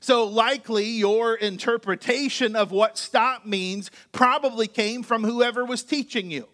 So, 0.00 0.24
likely, 0.24 0.84
your 0.84 1.36
interpretation 1.36 2.54
of 2.54 2.72
what 2.72 2.98
stop 2.98 3.46
means 3.46 3.90
probably 4.10 4.66
came 4.66 5.02
from 5.02 5.24
whoever 5.24 5.64
was 5.64 5.82
teaching 5.82 6.30
you, 6.30 6.46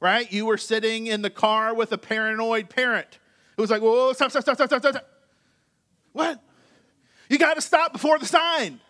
right? 0.00 0.30
You 0.32 0.46
were 0.46 0.56
sitting 0.56 1.06
in 1.06 1.20
the 1.20 1.30
car 1.30 1.74
with 1.74 1.92
a 1.92 1.98
paranoid 1.98 2.70
parent 2.70 3.18
who 3.56 3.62
was 3.62 3.70
like, 3.70 3.82
whoa, 3.82 4.12
stop, 4.14 4.30
stop, 4.30 4.42
stop, 4.42 4.56
stop, 4.56 4.68
stop, 4.68 4.82
stop. 4.82 5.06
What? 6.12 6.40
You 7.30 7.38
got 7.38 7.54
to 7.54 7.62
stop 7.62 7.92
before 7.92 8.18
the 8.18 8.26
sign. 8.26 8.80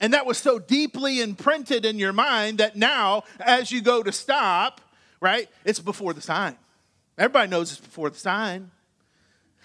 And 0.00 0.14
that 0.14 0.24
was 0.24 0.38
so 0.38 0.58
deeply 0.60 1.20
imprinted 1.20 1.84
in 1.84 1.98
your 1.98 2.12
mind 2.12 2.58
that 2.58 2.76
now, 2.76 3.24
as 3.40 3.70
you 3.72 3.82
go 3.82 4.02
to 4.02 4.12
stop, 4.12 4.80
right, 5.20 5.48
it's 5.64 5.80
before 5.80 6.14
the 6.14 6.20
sign. 6.20 6.56
Everybody 7.18 7.50
knows 7.50 7.72
it's 7.72 7.80
before 7.80 8.10
the 8.10 8.18
sign. 8.18 8.70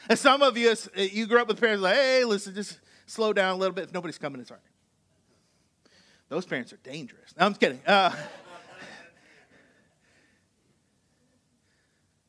And 0.10 0.18
some 0.18 0.42
of 0.42 0.58
you, 0.58 0.76
you 0.96 1.28
grew 1.28 1.40
up 1.40 1.48
with 1.48 1.60
parents 1.60 1.84
like, 1.84 1.96
hey, 1.96 2.24
listen, 2.26 2.56
just 2.56 2.80
slow 3.06 3.32
down 3.32 3.54
a 3.54 3.58
little 3.58 3.74
bit. 3.74 3.86
If 3.86 3.94
nobody's 3.94 4.18
coming, 4.18 4.42
it's 4.42 4.50
all 4.50 4.58
right. 4.58 5.92
Those 6.30 6.46
parents 6.46 6.74
are 6.74 6.78
dangerous. 6.78 7.34
No, 7.40 7.46
I'm 7.46 7.52
just 7.52 7.62
kidding. 7.62 7.80
Uh, 7.86 8.12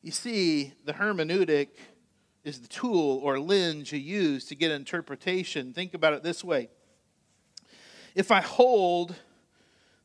you 0.03 0.11
see, 0.11 0.73
the 0.85 0.93
hermeneutic 0.93 1.69
is 2.43 2.59
the 2.59 2.67
tool 2.67 3.19
or 3.23 3.39
lens 3.39 3.91
you 3.91 3.99
use 3.99 4.45
to 4.45 4.55
get 4.55 4.71
interpretation. 4.71 5.73
Think 5.73 5.93
about 5.93 6.13
it 6.13 6.23
this 6.23 6.43
way 6.43 6.69
if 8.15 8.31
I 8.31 8.41
hold 8.41 9.15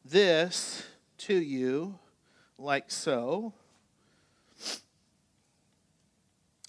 this 0.04 0.84
to 1.18 1.34
you 1.34 1.98
like 2.58 2.90
so, 2.90 3.54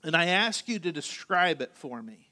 and 0.03 0.15
I 0.15 0.25
ask 0.27 0.67
you 0.67 0.79
to 0.79 0.91
describe 0.91 1.61
it 1.61 1.71
for 1.73 2.01
me. 2.01 2.29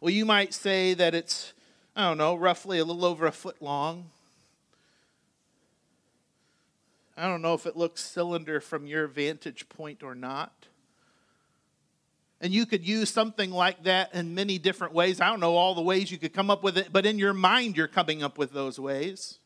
Well, 0.00 0.10
you 0.10 0.24
might 0.24 0.54
say 0.54 0.94
that 0.94 1.14
it's, 1.14 1.52
I 1.94 2.08
don't 2.08 2.18
know, 2.18 2.34
roughly 2.34 2.78
a 2.78 2.84
little 2.84 3.04
over 3.04 3.26
a 3.26 3.32
foot 3.32 3.60
long. 3.60 4.10
I 7.16 7.26
don't 7.28 7.42
know 7.42 7.54
if 7.54 7.66
it 7.66 7.76
looks 7.76 8.02
cylinder 8.02 8.60
from 8.60 8.86
your 8.86 9.06
vantage 9.06 9.68
point 9.68 10.02
or 10.02 10.14
not. 10.14 10.66
And 12.42 12.52
you 12.52 12.66
could 12.66 12.86
use 12.86 13.08
something 13.08 13.52
like 13.52 13.84
that 13.84 14.12
in 14.14 14.34
many 14.34 14.58
different 14.58 14.92
ways. 14.92 15.20
I 15.20 15.28
don't 15.30 15.38
know 15.38 15.54
all 15.54 15.76
the 15.76 15.80
ways 15.80 16.10
you 16.10 16.18
could 16.18 16.34
come 16.34 16.50
up 16.50 16.64
with 16.64 16.76
it, 16.76 16.88
but 16.92 17.06
in 17.06 17.16
your 17.16 17.32
mind, 17.32 17.76
you're 17.76 17.86
coming 17.86 18.20
up 18.20 18.36
with 18.36 18.52
those 18.52 18.80
ways. 18.80 19.38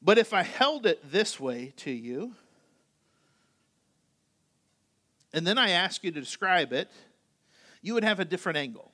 But 0.00 0.16
if 0.16 0.32
I 0.32 0.42
held 0.42 0.86
it 0.86 1.10
this 1.10 1.40
way 1.40 1.74
to 1.78 1.90
you, 1.90 2.34
and 5.34 5.44
then 5.44 5.58
I 5.58 5.70
ask 5.70 6.04
you 6.04 6.12
to 6.12 6.20
describe 6.20 6.72
it, 6.72 6.88
you 7.82 7.94
would 7.94 8.04
have 8.04 8.20
a 8.20 8.24
different 8.24 8.58
angle 8.58 8.92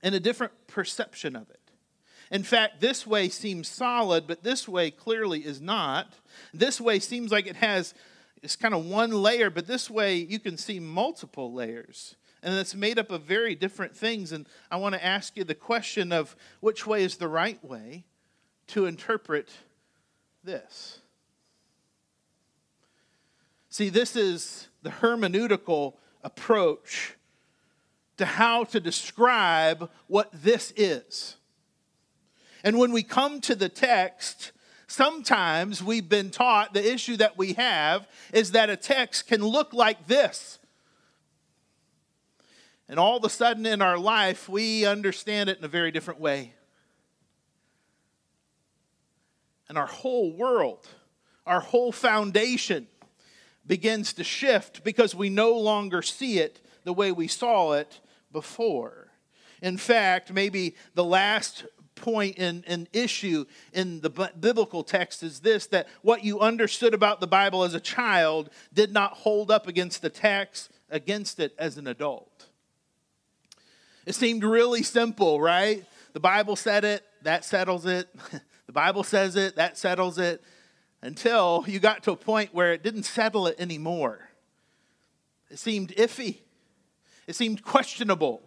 and 0.00 0.14
a 0.14 0.20
different 0.20 0.52
perception 0.68 1.34
of 1.34 1.50
it. 1.50 1.58
In 2.30 2.44
fact, 2.44 2.80
this 2.80 3.08
way 3.08 3.28
seems 3.28 3.66
solid, 3.66 4.28
but 4.28 4.44
this 4.44 4.68
way 4.68 4.92
clearly 4.92 5.40
is 5.40 5.60
not. 5.60 6.12
This 6.54 6.80
way 6.80 7.00
seems 7.00 7.32
like 7.32 7.48
it 7.48 7.56
has 7.56 7.92
it's 8.42 8.56
kind 8.56 8.74
of 8.74 8.86
one 8.86 9.10
layer, 9.10 9.50
but 9.50 9.66
this 9.66 9.90
way 9.90 10.16
you 10.16 10.38
can 10.38 10.56
see 10.56 10.80
multiple 10.80 11.52
layers. 11.52 12.16
And 12.42 12.54
it's 12.56 12.74
made 12.74 12.98
up 12.98 13.10
of 13.10 13.22
very 13.22 13.54
different 13.54 13.96
things. 13.96 14.30
And 14.30 14.46
I 14.70 14.76
want 14.76 14.94
to 14.94 15.04
ask 15.04 15.36
you 15.36 15.44
the 15.44 15.54
question 15.54 16.12
of 16.12 16.36
which 16.60 16.86
way 16.86 17.02
is 17.02 17.16
the 17.16 17.28
right 17.28 17.62
way 17.64 18.04
to 18.68 18.86
interpret 18.86 19.50
this? 20.44 21.00
See, 23.70 23.88
this 23.88 24.16
is 24.16 24.68
the 24.82 24.90
hermeneutical 24.90 25.94
approach 26.22 27.14
to 28.16 28.24
how 28.24 28.64
to 28.64 28.80
describe 28.80 29.90
what 30.06 30.30
this 30.32 30.72
is. 30.76 31.36
And 32.64 32.78
when 32.78 32.92
we 32.92 33.02
come 33.02 33.40
to 33.42 33.54
the 33.54 33.68
text, 33.68 34.52
sometimes 34.88 35.84
we've 35.84 36.08
been 36.08 36.30
taught 36.30 36.74
the 36.74 36.92
issue 36.92 37.16
that 37.18 37.38
we 37.38 37.52
have 37.52 38.08
is 38.32 38.52
that 38.52 38.70
a 38.70 38.76
text 38.76 39.28
can 39.28 39.44
look 39.44 39.72
like 39.72 40.08
this. 40.08 40.58
And 42.88 42.98
all 42.98 43.18
of 43.18 43.24
a 43.24 43.28
sudden 43.28 43.66
in 43.66 43.82
our 43.82 43.98
life, 43.98 44.48
we 44.48 44.86
understand 44.86 45.50
it 45.50 45.58
in 45.58 45.64
a 45.64 45.68
very 45.68 45.92
different 45.92 46.20
way. 46.20 46.54
And 49.68 49.76
our 49.76 49.86
whole 49.86 50.32
world, 50.32 50.88
our 51.46 51.60
whole 51.60 51.92
foundation 51.92 52.86
begins 53.66 54.14
to 54.14 54.24
shift 54.24 54.82
because 54.82 55.14
we 55.14 55.28
no 55.28 55.52
longer 55.52 56.00
see 56.00 56.38
it 56.38 56.60
the 56.84 56.94
way 56.94 57.12
we 57.12 57.28
saw 57.28 57.72
it 57.72 58.00
before. 58.32 59.08
In 59.60 59.76
fact, 59.76 60.32
maybe 60.32 60.74
the 60.94 61.04
last 61.04 61.66
point 62.00 62.36
in 62.36 62.64
an 62.66 62.88
issue 62.92 63.44
in 63.72 64.00
the 64.00 64.10
biblical 64.10 64.82
text 64.82 65.22
is 65.22 65.40
this 65.40 65.66
that 65.66 65.88
what 66.02 66.24
you 66.24 66.40
understood 66.40 66.94
about 66.94 67.20
the 67.20 67.26
Bible 67.26 67.64
as 67.64 67.74
a 67.74 67.80
child 67.80 68.50
did 68.72 68.92
not 68.92 69.12
hold 69.12 69.50
up 69.50 69.66
against 69.66 70.02
the 70.02 70.10
text 70.10 70.70
against 70.90 71.38
it 71.40 71.54
as 71.58 71.76
an 71.76 71.86
adult. 71.86 72.46
It 74.06 74.14
seemed 74.14 74.42
really 74.42 74.82
simple, 74.82 75.40
right? 75.40 75.84
The 76.14 76.20
Bible 76.20 76.56
said 76.56 76.84
it, 76.84 77.04
that 77.22 77.44
settles 77.44 77.84
it. 77.84 78.08
the 78.66 78.72
Bible 78.72 79.04
says 79.04 79.36
it, 79.36 79.56
that 79.56 79.76
settles 79.76 80.18
it. 80.18 80.42
Until 81.02 81.64
you 81.68 81.78
got 81.78 82.02
to 82.04 82.12
a 82.12 82.16
point 82.16 82.54
where 82.54 82.72
it 82.72 82.82
didn't 82.82 83.04
settle 83.04 83.46
it 83.46 83.60
anymore. 83.60 84.30
It 85.50 85.58
seemed 85.58 85.90
iffy. 85.90 86.38
It 87.26 87.36
seemed 87.36 87.62
questionable. 87.62 88.42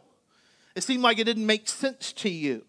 It 0.75 0.83
seemed 0.83 1.03
like 1.03 1.19
it 1.19 1.25
didn't 1.25 1.45
make 1.45 1.69
sense 1.69 2.11
to 2.13 2.29
you. 2.29 2.65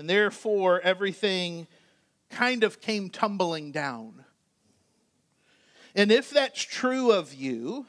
And 0.00 0.08
therefore, 0.08 0.80
everything 0.80 1.66
kind 2.30 2.64
of 2.64 2.80
came 2.80 3.10
tumbling 3.10 3.70
down. 3.70 4.24
And 5.94 6.10
if 6.10 6.30
that's 6.30 6.62
true 6.62 7.12
of 7.12 7.34
you, 7.34 7.84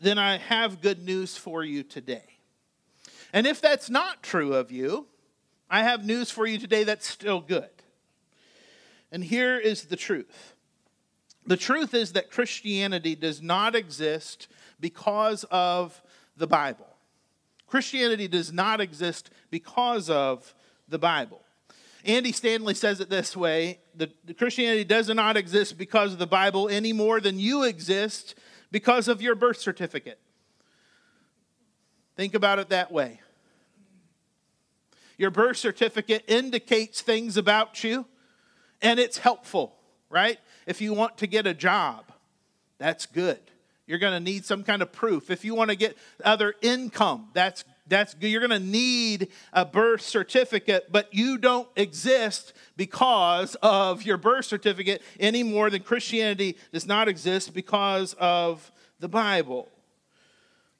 then 0.00 0.18
I 0.18 0.38
have 0.38 0.80
good 0.80 1.00
news 1.00 1.36
for 1.36 1.62
you 1.62 1.84
today. 1.84 2.38
And 3.32 3.46
if 3.46 3.60
that's 3.60 3.88
not 3.88 4.24
true 4.24 4.54
of 4.54 4.72
you, 4.72 5.06
I 5.70 5.84
have 5.84 6.04
news 6.04 6.28
for 6.32 6.44
you 6.44 6.58
today 6.58 6.82
that's 6.82 7.06
still 7.06 7.40
good. 7.40 7.70
And 9.12 9.22
here 9.22 9.56
is 9.60 9.84
the 9.84 9.96
truth 9.96 10.54
the 11.46 11.56
truth 11.56 11.94
is 11.94 12.14
that 12.14 12.32
Christianity 12.32 13.14
does 13.14 13.40
not 13.40 13.76
exist 13.76 14.48
because 14.80 15.44
of 15.52 16.02
the 16.36 16.48
Bible. 16.48 16.88
Christianity 17.68 18.26
does 18.26 18.52
not 18.52 18.80
exist 18.80 19.30
because 19.52 20.10
of 20.10 20.52
the 20.90 20.98
Bible. 20.98 21.40
Andy 22.04 22.32
Stanley 22.32 22.74
says 22.74 23.00
it 23.00 23.10
this 23.10 23.36
way 23.36 23.78
the, 23.94 24.10
the 24.24 24.34
Christianity 24.34 24.84
does 24.84 25.08
not 25.08 25.36
exist 25.36 25.76
because 25.76 26.12
of 26.12 26.18
the 26.18 26.26
Bible 26.26 26.68
any 26.68 26.92
more 26.92 27.20
than 27.20 27.38
you 27.38 27.64
exist 27.64 28.34
because 28.70 29.08
of 29.08 29.20
your 29.20 29.34
birth 29.34 29.58
certificate. 29.58 30.18
Think 32.16 32.34
about 32.34 32.58
it 32.58 32.70
that 32.70 32.90
way. 32.92 33.20
Your 35.18 35.30
birth 35.30 35.58
certificate 35.58 36.24
indicates 36.28 37.02
things 37.02 37.36
about 37.36 37.84
you, 37.84 38.06
and 38.80 38.98
it's 38.98 39.18
helpful, 39.18 39.76
right? 40.08 40.38
If 40.66 40.80
you 40.80 40.94
want 40.94 41.18
to 41.18 41.26
get 41.26 41.46
a 41.46 41.52
job, 41.52 42.10
that's 42.78 43.04
good. 43.04 43.40
You're 43.86 43.98
going 43.98 44.14
to 44.14 44.20
need 44.20 44.44
some 44.44 44.64
kind 44.64 44.80
of 44.82 44.92
proof. 44.92 45.30
If 45.30 45.44
you 45.44 45.54
want 45.54 45.70
to 45.70 45.76
get 45.76 45.98
other 46.24 46.54
income, 46.62 47.28
that's 47.34 47.64
that's 47.90 48.16
you're 48.20 48.46
going 48.46 48.58
to 48.58 48.66
need 48.66 49.28
a 49.52 49.66
birth 49.66 50.00
certificate, 50.00 50.90
but 50.90 51.12
you 51.12 51.36
don't 51.36 51.68
exist 51.76 52.54
because 52.76 53.56
of 53.56 54.02
your 54.02 54.16
birth 54.16 54.46
certificate 54.46 55.02
any 55.18 55.42
more 55.42 55.68
than 55.68 55.82
Christianity 55.82 56.56
does 56.72 56.86
not 56.86 57.08
exist 57.08 57.52
because 57.52 58.14
of 58.14 58.72
the 59.00 59.08
Bible. 59.08 59.68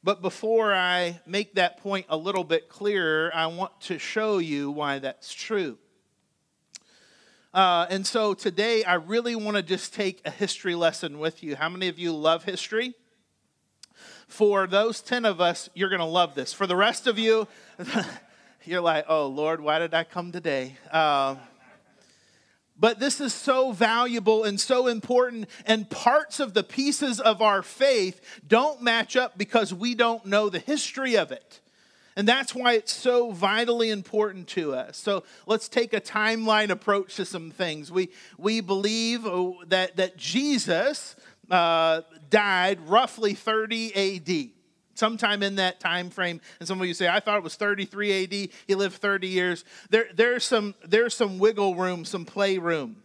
But 0.02 0.22
before 0.22 0.72
I 0.72 1.20
make 1.26 1.56
that 1.56 1.78
point 1.78 2.06
a 2.08 2.16
little 2.16 2.44
bit 2.44 2.70
clearer, 2.70 3.30
I 3.34 3.48
want 3.48 3.78
to 3.82 3.98
show 3.98 4.38
you 4.38 4.70
why 4.70 4.98
that's 4.98 5.34
true. 5.34 5.76
Uh, 7.52 7.86
and 7.90 8.06
so 8.06 8.32
today, 8.32 8.84
I 8.84 8.94
really 8.94 9.34
want 9.34 9.56
to 9.56 9.62
just 9.62 9.92
take 9.92 10.22
a 10.24 10.30
history 10.30 10.74
lesson 10.74 11.18
with 11.18 11.42
you. 11.42 11.56
How 11.56 11.68
many 11.68 11.88
of 11.88 11.98
you 11.98 12.12
love 12.12 12.44
history? 12.44 12.94
For 14.30 14.68
those 14.68 15.00
10 15.00 15.24
of 15.24 15.40
us, 15.40 15.68
you're 15.74 15.88
going 15.88 15.98
to 15.98 16.04
love 16.04 16.36
this. 16.36 16.52
For 16.52 16.68
the 16.68 16.76
rest 16.76 17.08
of 17.08 17.18
you, 17.18 17.48
you're 18.64 18.80
like, 18.80 19.06
oh, 19.08 19.26
Lord, 19.26 19.60
why 19.60 19.80
did 19.80 19.92
I 19.92 20.04
come 20.04 20.30
today? 20.30 20.76
Uh, 20.92 21.34
but 22.78 23.00
this 23.00 23.20
is 23.20 23.34
so 23.34 23.72
valuable 23.72 24.44
and 24.44 24.58
so 24.58 24.86
important, 24.86 25.48
and 25.66 25.90
parts 25.90 26.38
of 26.38 26.54
the 26.54 26.62
pieces 26.62 27.18
of 27.18 27.42
our 27.42 27.60
faith 27.60 28.20
don't 28.46 28.80
match 28.80 29.16
up 29.16 29.36
because 29.36 29.74
we 29.74 29.96
don't 29.96 30.24
know 30.24 30.48
the 30.48 30.60
history 30.60 31.16
of 31.16 31.32
it. 31.32 31.60
And 32.14 32.28
that's 32.28 32.54
why 32.54 32.74
it's 32.74 32.92
so 32.92 33.32
vitally 33.32 33.90
important 33.90 34.46
to 34.48 34.74
us. 34.74 34.96
So 34.96 35.24
let's 35.46 35.68
take 35.68 35.92
a 35.92 36.00
timeline 36.00 36.70
approach 36.70 37.16
to 37.16 37.24
some 37.24 37.50
things. 37.50 37.90
We, 37.90 38.10
we 38.38 38.60
believe 38.60 39.26
oh, 39.26 39.56
that, 39.66 39.96
that 39.96 40.16
Jesus 40.16 41.16
uh, 41.50 42.02
died 42.28 42.80
roughly 42.88 43.34
30 43.34 44.16
AD 44.16 44.50
sometime 44.94 45.42
in 45.42 45.56
that 45.56 45.80
time 45.80 46.10
frame. 46.10 46.40
And 46.58 46.68
some 46.68 46.80
of 46.80 46.86
you 46.86 46.94
say, 46.94 47.08
I 47.08 47.20
thought 47.20 47.38
it 47.38 47.42
was 47.42 47.56
33 47.56 48.24
AD. 48.24 48.32
He 48.66 48.74
lived 48.74 48.96
30 48.96 49.28
years. 49.28 49.64
There, 49.88 50.06
there's, 50.14 50.44
some, 50.44 50.74
there's 50.86 51.14
some 51.14 51.38
wiggle 51.38 51.74
room, 51.74 52.04
some 52.04 52.24
play 52.24 52.58
room. 52.58 53.02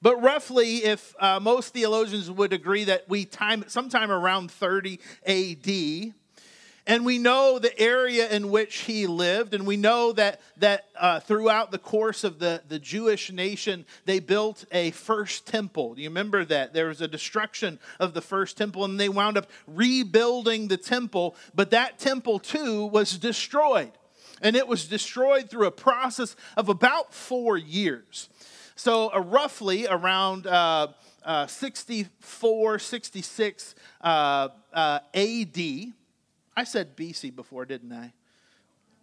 But 0.00 0.20
roughly, 0.20 0.78
if 0.78 1.14
uh, 1.20 1.38
most 1.38 1.72
theologians 1.72 2.28
would 2.28 2.52
agree 2.52 2.84
that 2.84 3.08
we 3.08 3.24
time 3.24 3.64
sometime 3.68 4.10
around 4.10 4.50
30 4.50 4.98
AD, 5.24 6.14
and 6.86 7.04
we 7.04 7.18
know 7.18 7.60
the 7.60 7.78
area 7.78 8.28
in 8.28 8.50
which 8.50 8.78
he 8.78 9.06
lived, 9.06 9.54
and 9.54 9.64
we 9.66 9.76
know 9.76 10.12
that, 10.12 10.40
that 10.56 10.86
uh, 10.98 11.20
throughout 11.20 11.70
the 11.70 11.78
course 11.78 12.24
of 12.24 12.40
the, 12.40 12.60
the 12.68 12.80
Jewish 12.80 13.30
nation, 13.30 13.86
they 14.04 14.18
built 14.18 14.64
a 14.72 14.90
first 14.90 15.46
temple. 15.46 15.94
Do 15.94 16.02
you 16.02 16.08
remember 16.08 16.44
that? 16.44 16.74
There 16.74 16.88
was 16.88 17.00
a 17.00 17.06
destruction 17.06 17.78
of 18.00 18.14
the 18.14 18.20
first 18.20 18.56
temple, 18.56 18.84
and 18.84 18.98
they 18.98 19.08
wound 19.08 19.38
up 19.38 19.48
rebuilding 19.68 20.66
the 20.66 20.76
temple, 20.76 21.36
but 21.54 21.70
that 21.70 22.00
temple 22.00 22.40
too 22.40 22.86
was 22.86 23.16
destroyed. 23.16 23.92
And 24.40 24.56
it 24.56 24.66
was 24.66 24.86
destroyed 24.86 25.48
through 25.48 25.68
a 25.68 25.72
process 25.72 26.34
of 26.56 26.68
about 26.68 27.14
four 27.14 27.56
years. 27.56 28.28
So, 28.74 29.12
uh, 29.14 29.20
roughly 29.20 29.86
around 29.86 30.48
uh, 30.48 30.88
uh 31.24 31.46
64, 31.46 32.80
66 32.80 33.74
uh, 34.00 34.48
uh, 34.72 34.98
AD, 35.14 35.92
I 36.56 36.64
said 36.64 36.96
BC 36.96 37.34
before, 37.34 37.64
didn't 37.64 37.92
I? 37.92 38.12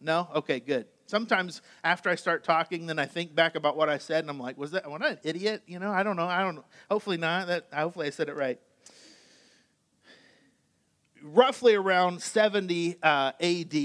No? 0.01 0.27
Okay, 0.35 0.59
good. 0.59 0.85
Sometimes 1.07 1.61
after 1.83 2.09
I 2.09 2.15
start 2.15 2.43
talking, 2.43 2.85
then 2.85 2.99
I 2.99 3.05
think 3.05 3.33
back 3.33 3.55
about 3.55 3.75
what 3.75 3.89
I 3.89 3.97
said, 3.97 4.23
and 4.23 4.29
I'm 4.29 4.39
like, 4.39 4.57
was 4.57 4.71
that 4.71 4.89
was 4.89 5.01
I 5.01 5.09
an 5.09 5.17
idiot? 5.23 5.63
You 5.65 5.79
know, 5.79 5.91
I 5.91 6.03
don't 6.03 6.15
know. 6.15 6.27
I 6.27 6.41
don't 6.41 6.55
know. 6.55 6.65
Hopefully 6.89 7.17
not. 7.17 7.47
That 7.47 7.67
hopefully 7.73 8.07
I 8.07 8.11
said 8.11 8.29
it 8.29 8.35
right. 8.35 8.59
Roughly 11.21 11.75
around 11.75 12.21
70 12.21 12.97
uh, 13.03 13.31
AD, 13.41 13.75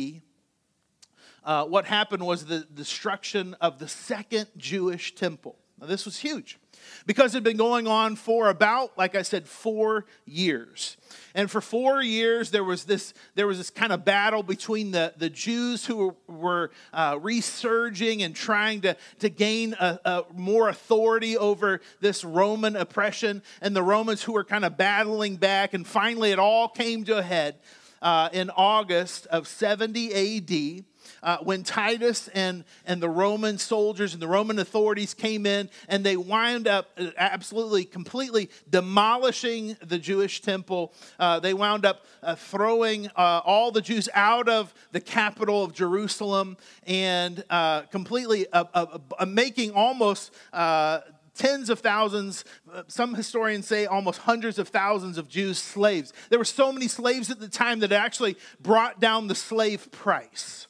uh, 1.43 1.65
what 1.65 1.85
happened 1.87 2.25
was 2.25 2.47
the 2.47 2.61
destruction 2.73 3.55
of 3.61 3.79
the 3.79 3.89
second 3.89 4.47
Jewish 4.57 5.15
temple. 5.15 5.57
Now, 5.81 5.87
this 5.87 6.05
was 6.05 6.19
huge 6.19 6.61
because 7.07 7.35
it 7.35 7.39
had 7.39 7.45
been 7.45 7.57
going 7.57 7.87
on 7.87 8.17
for 8.17 8.49
about, 8.49 8.97
like 8.97 9.15
I 9.15 9.23
said, 9.23 9.47
four 9.47 10.07
years. 10.25 10.97
And 11.35 11.51
for 11.51 11.61
four 11.61 12.03
years, 12.03 12.51
there 12.51 12.65
was 12.65 12.85
this, 12.85 13.15
there 13.35 13.47
was 13.47 13.59
this 13.59 13.71
kind 13.71 13.93
of 13.93 14.05
battle 14.05 14.43
between 14.43 14.93
the, 14.93 15.13
the 15.17 15.31
Jews 15.31 15.85
who 15.85 15.97
were, 15.97 16.15
were 16.29 16.71
uh, 16.93 17.19
resurging 17.21 18.23
and 18.23 18.35
trying 18.35 18.83
to, 18.83 18.97
to 19.19 19.29
gain 19.29 19.75
a, 19.81 19.99
a 20.05 20.25
more 20.33 20.69
authority 20.69 21.37
over 21.37 21.81
this 22.01 22.25
Roman 22.25 22.77
oppression, 22.77 23.43
and 23.61 23.75
the 23.75 23.83
Romans 23.83 24.23
who 24.23 24.33
were 24.33 24.45
kind 24.45 24.65
of 24.65 24.77
battling 24.77 25.37
back. 25.37 25.75
And 25.75 25.87
finally, 25.87 26.31
it 26.31 26.39
all 26.39 26.69
came 26.69 27.05
to 27.05 27.19
a 27.19 27.23
head 27.23 27.57
uh, 28.01 28.29
in 28.33 28.51
August 28.51 29.27
of 29.27 29.49
70 29.49 30.39
AD 30.39 30.85
uh, 31.23 31.39
when 31.39 31.63
Titus 31.63 32.29
and, 32.29 32.65
and 32.87 33.03
the 33.03 33.09
Roman 33.09 33.59
soldiers 33.59 34.13
and 34.13 34.23
the 34.23 34.29
Roman 34.29 34.59
authorities 34.59 35.15
came 35.15 35.47
in 35.47 35.71
and 35.89 36.05
they 36.05 36.17
wound 36.17 36.69
up 36.69 36.91
uh, 36.99 37.11
absolutely, 37.17 37.85
completely 37.85 38.51
demolishing 38.69 39.77
the 39.83 39.99
Jewish 39.99 40.41
temple. 40.41 40.93
Uh, 41.19 41.41
they 41.41 41.55
wound 41.55 41.85
up 41.85 42.05
uh, 42.23 42.35
throwing 42.35 43.09
uh, 43.17 43.41
all 43.45 43.71
the 43.71 43.81
Jews 43.81 44.09
out 44.15 44.49
of 44.49 44.75
the 44.93 45.01
capital 45.01 45.65
of 45.65 45.73
Jerusalem 45.73 46.57
and 46.87 47.45
uh, 47.51 47.83
completely 47.83 48.47
making 49.27 49.73
almost 49.73 50.33
tens 51.35 51.69
of 51.69 51.81
thousands, 51.81 52.45
some 52.87 53.15
historians 53.15 53.67
say 53.67 53.87
almost 53.87 54.21
hundreds 54.21 54.59
of 54.59 54.69
thousands 54.69 55.19
of 55.19 55.29
Jews 55.29 55.59
slaves. 55.59 56.13
There 56.31 56.39
were 56.39 56.45
so 56.45 56.73
many 56.73 56.89
slaves 56.89 57.31
at 57.31 57.41
the 57.41 57.49
time 57.49 57.81
that 57.81 57.93
it 57.93 57.97
actually 57.97 58.37
brought 58.61 59.01
down 59.01 59.27
the 59.27 59.35
slave 59.35 59.91
price. 59.91 60.69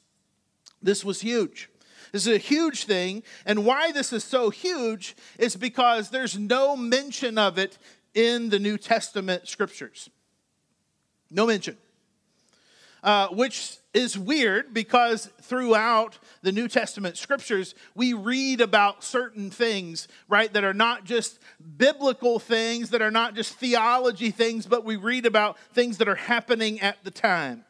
This 0.85 1.05
was 1.05 1.23
huge. 1.23 1.71
This 2.13 2.27
is 2.27 2.35
a 2.35 2.39
huge 2.39 2.85
thing. 2.85 3.23
And 3.45 3.65
why 3.65 3.91
this 3.91 4.13
is 4.13 4.23
so 4.23 4.51
huge 4.51 5.17
is 5.39 5.57
because 5.57 6.11
there's 6.11 6.39
no 6.39 6.77
mention 6.77 7.39
of 7.39 7.59
it 7.59 7.79
in 8.15 8.51
the 8.51 8.59
New 8.59 8.79
Testament 8.79 9.49
scriptures. 9.49 10.11
No 11.31 11.47
mention. 11.47 11.77
Uh, 13.03 13.29
which 13.29 13.77
is 13.93 14.19
weird 14.19 14.73
because 14.73 15.31
throughout 15.43 16.19
the 16.43 16.53
New 16.53 16.69
Testament 16.69 17.17
scriptures, 17.17 17.75
we 17.95 18.13
read 18.13 18.61
about 18.61 19.05
certain 19.05 19.51
things, 19.51 20.09
right, 20.29 20.53
that 20.53 20.65
are 20.65 20.75
not 20.75 21.05
just 21.05 21.39
biblical 21.77 22.39
things, 22.39 22.91
that 22.91 23.03
are 23.03 23.11
not 23.11 23.35
just 23.35 23.55
theology 23.55 24.31
things, 24.31 24.67
but 24.67 24.85
we 24.85 24.97
read 24.97 25.27
about 25.27 25.59
things 25.73 25.99
that 25.99 26.09
are 26.09 26.15
happening 26.15 26.81
at 26.81 27.03
the 27.05 27.11
time. 27.11 27.65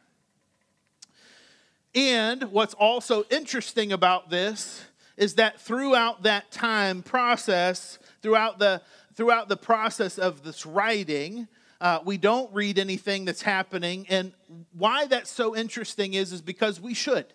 And 1.94 2.44
what's 2.44 2.74
also 2.74 3.24
interesting 3.30 3.92
about 3.92 4.28
this 4.28 4.84
is 5.16 5.34
that 5.34 5.60
throughout 5.60 6.24
that 6.24 6.50
time 6.50 7.02
process, 7.02 7.98
throughout 8.20 8.58
the 8.58 8.82
throughout 9.14 9.48
the 9.48 9.56
process 9.56 10.18
of 10.18 10.42
this 10.42 10.66
writing, 10.66 11.46
uh, 11.80 12.00
we 12.04 12.16
don't 12.16 12.52
read 12.52 12.80
anything 12.80 13.24
that's 13.24 13.42
happening. 13.42 14.06
And 14.08 14.32
why 14.72 15.06
that's 15.06 15.30
so 15.30 15.54
interesting 15.54 16.14
is, 16.14 16.32
is 16.32 16.42
because 16.42 16.80
we 16.80 16.94
should. 16.94 17.26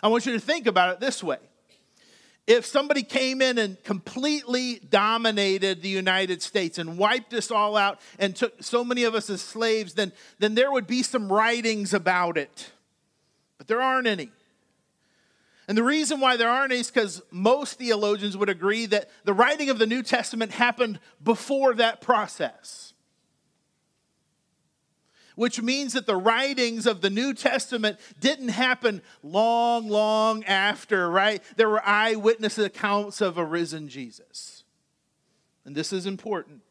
I 0.00 0.08
want 0.08 0.24
you 0.24 0.32
to 0.34 0.38
think 0.38 0.68
about 0.68 0.92
it 0.92 1.00
this 1.00 1.24
way. 1.24 1.38
If 2.46 2.64
somebody 2.64 3.02
came 3.02 3.42
in 3.42 3.58
and 3.58 3.82
completely 3.82 4.80
dominated 4.88 5.82
the 5.82 5.88
United 5.88 6.40
States 6.40 6.78
and 6.78 6.96
wiped 6.96 7.34
us 7.34 7.50
all 7.50 7.76
out 7.76 8.00
and 8.20 8.36
took 8.36 8.62
so 8.62 8.84
many 8.84 9.02
of 9.02 9.16
us 9.16 9.28
as 9.28 9.40
slaves, 9.40 9.94
then, 9.94 10.12
then 10.38 10.54
there 10.54 10.70
would 10.70 10.86
be 10.86 11.02
some 11.02 11.32
writings 11.32 11.92
about 11.92 12.38
it 12.38 12.70
but 13.58 13.66
there 13.66 13.82
aren't 13.82 14.06
any. 14.06 14.30
And 15.68 15.76
the 15.76 15.82
reason 15.82 16.20
why 16.20 16.36
there 16.36 16.48
aren't 16.48 16.72
any 16.72 16.80
is 16.80 16.90
because 16.90 17.22
most 17.30 17.78
theologians 17.78 18.36
would 18.36 18.48
agree 18.48 18.86
that 18.86 19.10
the 19.24 19.34
writing 19.34 19.68
of 19.68 19.78
the 19.78 19.86
New 19.86 20.02
Testament 20.02 20.52
happened 20.52 21.00
before 21.22 21.74
that 21.74 22.00
process. 22.00 22.92
Which 25.34 25.60
means 25.60 25.92
that 25.92 26.06
the 26.06 26.16
writings 26.16 26.86
of 26.86 27.00
the 27.00 27.10
New 27.10 27.34
Testament 27.34 27.98
didn't 28.20 28.48
happen 28.48 29.02
long, 29.22 29.88
long 29.88 30.44
after, 30.44 31.10
right? 31.10 31.42
There 31.56 31.68
were 31.68 31.84
eyewitness 31.84 32.56
accounts 32.58 33.20
of 33.20 33.36
a 33.36 33.44
risen 33.44 33.88
Jesus. 33.88 34.64
And 35.64 35.74
this 35.74 35.92
is 35.92 36.06
important. 36.06 36.62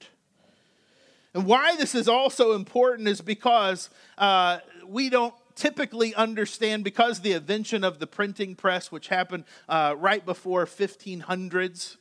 And 1.35 1.45
why 1.45 1.75
this 1.75 1.93
is 1.93 2.07
also 2.07 2.53
important 2.53 3.09
is 3.09 3.19
because 3.19 3.89
uh, 4.17 4.59
we 4.87 5.09
don't 5.09 5.35
typically 5.55 6.13
understand 6.15 6.83
because 6.83 7.21
the 7.21 7.33
invention 7.33 7.83
of 7.83 7.99
the 7.99 8.07
printing 8.07 8.55
press, 8.55 8.91
which 8.91 9.07
happened 9.07 9.45
uh, 9.67 9.95
right 9.97 10.25
before 10.25 10.65
1500s. 10.65 11.97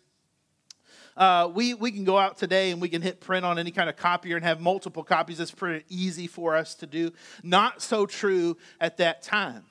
Uh, 1.17 1.49
we, 1.55 1.75
we 1.75 1.93
can 1.93 2.05
go 2.05 2.19
out 2.19 2.37
today 2.37 2.73
and 2.73 2.83
we 2.83 2.89
can 2.89 3.01
hit 3.01 3.21
print 3.21 3.45
on 3.45 3.59
any 3.59 3.71
kind 3.71 3.89
of 3.89 3.97
copier 3.97 4.37
and 4.37 4.45
have 4.45 4.61
multiple 4.61 5.05
copies. 5.05 5.39
It's 5.39 5.53
pretty 5.53 5.85
easy 5.89 6.27
for 6.27 6.57
us 6.57 6.75
to 6.77 6.87
do. 6.87 7.13
Not 7.43 7.81
so 7.81 8.05
true 8.05 8.57
at 8.81 8.97
that 8.97 9.23
time. 9.23 9.65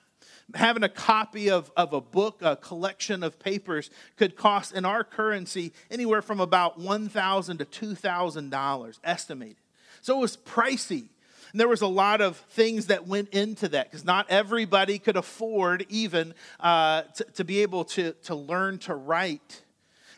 Having 0.56 0.84
a 0.84 0.89
copy 0.89 1.50
of, 1.50 1.72
of 1.76 1.93
a 1.93 2.02
book, 2.02 2.41
a 2.41 2.56
collection 2.56 3.24
of 3.24 3.39
papers, 3.39 3.89
could 4.15 4.36
cost 4.36 4.74
in 4.74 4.86
our 4.86 5.04
currency 5.04 5.74
anywhere 5.89 6.22
from 6.22 6.39
about 6.39 6.80
1,000 6.80 7.58
to 7.58 7.65
$2,000 7.65 9.00
estimated. 9.04 9.58
So 10.02 10.17
it 10.17 10.22
was 10.22 10.38
pricey 10.38 11.10
and 11.54 11.60
there 11.60 11.68
was 11.68 11.82
a 11.82 11.88
lot 11.88 12.20
of 12.20 12.38
things 12.50 12.88
that 12.88 13.08
went 13.08 13.30
into 13.30 13.70
that 13.70 13.92
because 13.92 14.04
not 14.04 14.26
everybody 14.30 14.98
could 14.98 15.16
afford 15.16 15.86
even 15.88 16.34
uh, 16.60 17.04
to, 17.16 17.24
to 17.36 17.44
be 17.44 17.62
able 17.62 17.86
to, 17.86 18.13
to 18.24 18.34
learn 18.34 18.80
to 18.80 18.96
write. 18.96 19.62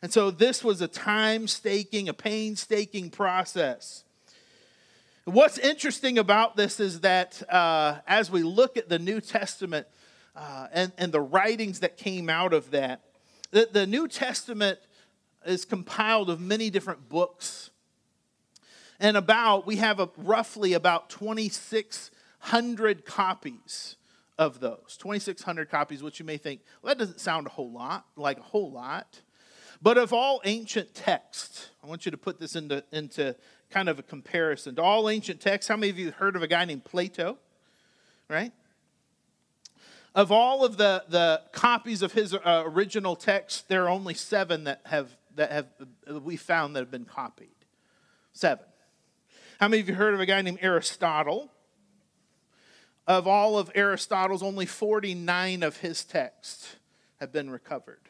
And 0.02 0.14
so 0.14 0.32
this 0.32 0.64
was 0.64 0.82
a 0.82 0.88
time 0.88 1.48
staking, 1.48 2.08
a 2.08 2.14
painstaking 2.14 3.10
process. 3.10 4.06
What's 5.26 5.58
interesting 5.58 6.18
about 6.18 6.56
this 6.56 6.80
is 6.80 7.02
that 7.02 7.44
uh, 7.52 7.98
as 8.08 8.32
we 8.32 8.42
look 8.42 8.78
at 8.78 8.88
the 8.88 9.00
New 9.00 9.20
Testament 9.20 9.88
uh, 10.38 10.68
and, 10.72 10.94
and 10.98 11.12
the 11.12 11.22
writings 11.22 11.82
that 11.82 11.98
came 11.98 12.30
out 12.30 12.54
of 12.54 12.72
that, 12.72 13.02
the, 13.52 13.68
the 13.70 13.86
New 13.86 14.08
Testament 14.08 14.80
is 15.46 15.66
compiled 15.66 16.30
of 16.30 16.40
many 16.40 16.70
different 16.70 17.10
books 17.10 17.72
and 19.00 19.18
about, 19.18 19.66
we 19.68 19.78
have 19.78 20.00
a, 20.00 20.10
roughly 20.18 20.74
about 20.74 21.10
2,600 21.10 23.06
copies 23.06 23.96
of 24.38 24.60
those. 24.60 24.98
2,600 25.00 25.70
copies, 25.70 26.04
which 26.04 26.20
you 26.20 26.26
may 26.26 26.38
think, 26.38 26.62
well, 26.82 26.92
that 26.92 27.00
doesn't 27.00 27.20
sound 27.20 27.48
a 27.48 27.50
whole 27.50 27.72
lot, 27.72 28.06
like 28.16 28.38
a 28.38 28.44
whole 28.44 28.72
lot. 28.72 29.22
But 29.82 29.98
of 29.98 30.14
all 30.14 30.42
ancient 30.46 30.94
texts, 30.96 31.70
I 31.84 31.88
want 31.88 32.06
you 32.06 32.12
to 32.12 32.18
put 32.18 32.40
this 32.40 32.56
into, 32.56 32.84
into 32.92 33.36
kind 33.70 33.90
of 33.90 34.00
a 34.00 34.04
comparison. 34.04 34.76
To 34.76 34.82
all 34.82 35.10
ancient 35.10 35.42
texts, 35.42 35.70
how 35.70 35.76
many 35.76 35.90
of 35.90 36.00
you 36.00 36.12
heard 36.12 36.36
of 36.36 36.44
a 36.44 36.48
guy 36.48 36.66
named 36.66 36.86
Plato? 36.86 37.38
Right? 38.30 38.52
Of 40.16 40.32
all 40.32 40.64
of 40.64 40.78
the, 40.78 41.04
the 41.10 41.42
copies 41.52 42.02
of 42.02 42.14
his 42.14 42.34
uh, 42.34 42.64
original 42.66 43.18
text, 43.18 43.68
there 43.68 43.84
are 43.84 43.90
only 43.90 44.14
seven 44.14 44.64
that 44.64 44.82
have 44.86 45.16
that 45.36 45.52
have 45.52 45.68
we 46.24 46.38
found 46.38 46.76
that 46.76 46.80
have 46.80 46.92
been 46.92 47.06
copied. 47.06 47.50
Seven. 48.32 48.66
How 49.60 49.68
many 49.68 49.82
of 49.82 49.90
you 49.90 49.96
heard 49.96 50.14
of 50.14 50.20
a 50.20 50.26
guy 50.26 50.42
named 50.42 50.60
Aristotle? 50.62 51.52
Of 53.08 53.28
all 53.28 53.58
of 53.58 53.72
Aristotle's, 53.76 54.44
only 54.44 54.66
49 54.66 55.64
of 55.64 55.78
his 55.78 56.04
texts 56.04 56.76
have 57.20 57.32
been 57.32 57.50
recovered. 57.50 58.02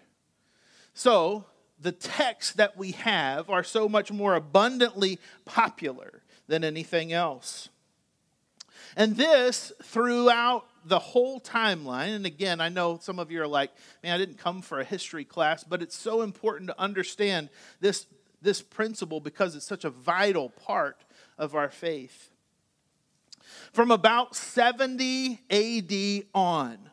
So, 0.93 1.45
the 1.79 1.91
texts 1.91 2.53
that 2.53 2.77
we 2.77 2.91
have 2.91 3.49
are 3.49 3.63
so 3.63 3.89
much 3.89 4.11
more 4.11 4.35
abundantly 4.35 5.19
popular 5.43 6.23
than 6.47 6.63
anything 6.63 7.11
else. 7.11 7.69
And 8.95 9.17
this 9.17 9.73
throughout 9.83 10.65
the 10.85 10.99
whole 10.99 11.41
timeline. 11.41 12.15
And 12.15 12.25
again, 12.25 12.61
I 12.61 12.69
know 12.69 12.99
some 13.01 13.19
of 13.19 13.31
you 13.31 13.41
are 13.41 13.47
like, 13.47 13.71
man, 14.03 14.13
I 14.13 14.17
didn't 14.17 14.37
come 14.37 14.61
for 14.61 14.79
a 14.79 14.85
history 14.85 15.25
class, 15.25 15.63
but 15.63 15.81
it's 15.81 15.97
so 15.97 16.21
important 16.21 16.69
to 16.69 16.79
understand 16.79 17.49
this, 17.81 18.05
this 18.41 18.61
principle 18.61 19.19
because 19.19 19.55
it's 19.55 19.65
such 19.65 19.83
a 19.83 19.89
vital 19.89 20.49
part 20.49 21.03
of 21.37 21.55
our 21.55 21.69
faith. 21.69 22.31
From 23.71 23.91
about 23.91 24.35
70 24.35 25.39
AD 25.49 26.25
on, 26.33 26.89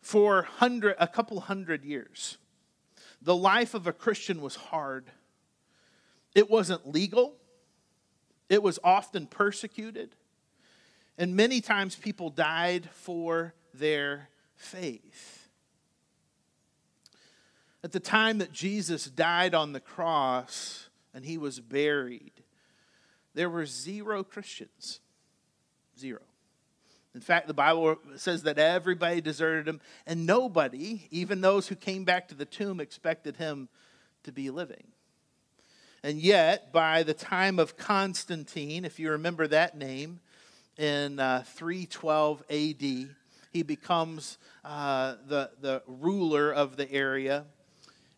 for 0.00 0.42
hundred, 0.42 0.96
a 0.98 1.08
couple 1.08 1.40
hundred 1.40 1.84
years, 1.84 2.36
the 3.22 3.34
life 3.34 3.74
of 3.74 3.86
a 3.86 3.92
Christian 3.92 4.42
was 4.42 4.54
hard. 4.54 5.10
It 6.34 6.50
wasn't 6.50 6.86
legal, 6.86 7.36
it 8.48 8.62
was 8.62 8.78
often 8.84 9.26
persecuted, 9.26 10.14
and 11.16 11.34
many 11.34 11.60
times 11.60 11.96
people 11.96 12.28
died 12.28 12.90
for 12.92 13.54
their 13.72 14.28
faith. 14.56 15.48
At 17.82 17.92
the 17.92 18.00
time 18.00 18.38
that 18.38 18.52
Jesus 18.52 19.06
died 19.06 19.54
on 19.54 19.72
the 19.72 19.80
cross, 19.80 20.88
and 21.14 21.24
he 21.24 21.38
was 21.38 21.60
buried, 21.60 22.32
there 23.34 23.48
were 23.48 23.66
zero 23.66 24.22
Christians. 24.22 25.00
Zero. 25.98 26.22
In 27.14 27.20
fact, 27.20 27.46
the 27.46 27.54
Bible 27.54 27.96
says 28.16 28.42
that 28.42 28.58
everybody 28.58 29.20
deserted 29.20 29.68
him, 29.68 29.80
and 30.06 30.26
nobody, 30.26 31.06
even 31.10 31.40
those 31.40 31.68
who 31.68 31.76
came 31.76 32.04
back 32.04 32.28
to 32.28 32.34
the 32.34 32.44
tomb, 32.44 32.80
expected 32.80 33.36
him 33.36 33.68
to 34.24 34.32
be 34.32 34.50
living. 34.50 34.88
And 36.02 36.18
yet, 36.18 36.72
by 36.72 37.04
the 37.04 37.14
time 37.14 37.58
of 37.58 37.76
Constantine, 37.76 38.84
if 38.84 38.98
you 38.98 39.10
remember 39.12 39.46
that 39.46 39.76
name, 39.76 40.20
in 40.76 41.20
uh, 41.20 41.44
312 41.46 42.42
AD, 42.50 43.16
he 43.52 43.62
becomes 43.62 44.38
uh, 44.64 45.14
the, 45.28 45.50
the 45.60 45.82
ruler 45.86 46.52
of 46.52 46.76
the 46.76 46.90
area. 46.90 47.44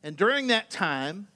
And 0.03 0.17
during 0.17 0.47
that 0.47 0.71
time, 0.71 1.29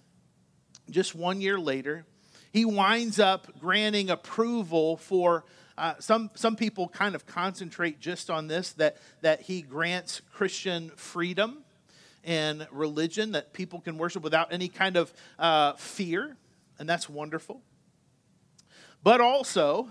just 0.92 1.14
one 1.14 1.40
year 1.40 1.58
later, 1.58 2.04
he 2.52 2.64
winds 2.64 3.18
up 3.20 3.60
granting 3.60 4.10
approval 4.10 4.96
for 4.96 5.44
uh, 5.78 5.94
some, 5.98 6.30
some 6.34 6.56
people 6.56 6.88
kind 6.88 7.14
of 7.14 7.26
concentrate 7.26 8.00
just 8.00 8.28
on 8.28 8.48
this 8.48 8.72
that, 8.72 8.98
that 9.22 9.42
he 9.42 9.62
grants 9.62 10.20
Christian 10.32 10.90
freedom 10.90 11.64
and 12.22 12.66
religion, 12.70 13.32
that 13.32 13.52
people 13.52 13.80
can 13.80 13.96
worship 13.96 14.22
without 14.22 14.52
any 14.52 14.68
kind 14.68 14.96
of 14.96 15.12
uh, 15.38 15.72
fear, 15.74 16.36
and 16.78 16.88
that's 16.88 17.08
wonderful. 17.08 17.62
But 19.02 19.20
also, 19.20 19.88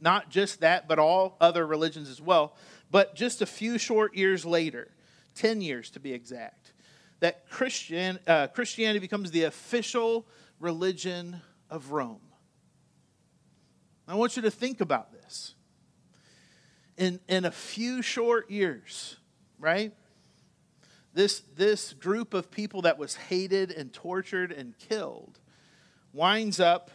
not 0.00 0.30
just 0.30 0.60
that, 0.60 0.88
but 0.88 0.98
all 0.98 1.36
other 1.40 1.66
religions 1.66 2.10
as 2.10 2.20
well. 2.20 2.54
But 2.90 3.14
just 3.14 3.40
a 3.40 3.46
few 3.46 3.78
short 3.78 4.14
years 4.14 4.44
later, 4.44 4.90
10 5.36 5.60
years 5.62 5.90
to 5.92 6.00
be 6.00 6.12
exact, 6.12 6.72
that 7.20 7.48
Christian, 7.48 8.18
uh, 8.26 8.48
Christianity 8.48 8.98
becomes 8.98 9.30
the 9.30 9.44
official 9.44 10.26
religion 10.60 11.40
of 11.68 11.90
Rome. 11.90 12.20
I 14.06 14.14
want 14.14 14.36
you 14.36 14.42
to 14.42 14.50
think 14.50 14.80
about 14.80 15.12
this. 15.12 15.54
In, 16.96 17.18
in 17.28 17.44
a 17.44 17.50
few 17.50 18.02
short 18.02 18.50
years, 18.50 19.16
right? 19.58 19.94
This, 21.14 21.42
this 21.56 21.92
group 21.94 22.34
of 22.34 22.50
people 22.50 22.82
that 22.82 22.98
was 22.98 23.14
hated 23.16 23.70
and 23.70 23.92
tortured 23.92 24.52
and 24.52 24.76
killed 24.78 25.38
winds 26.12 26.60
up 26.60 26.90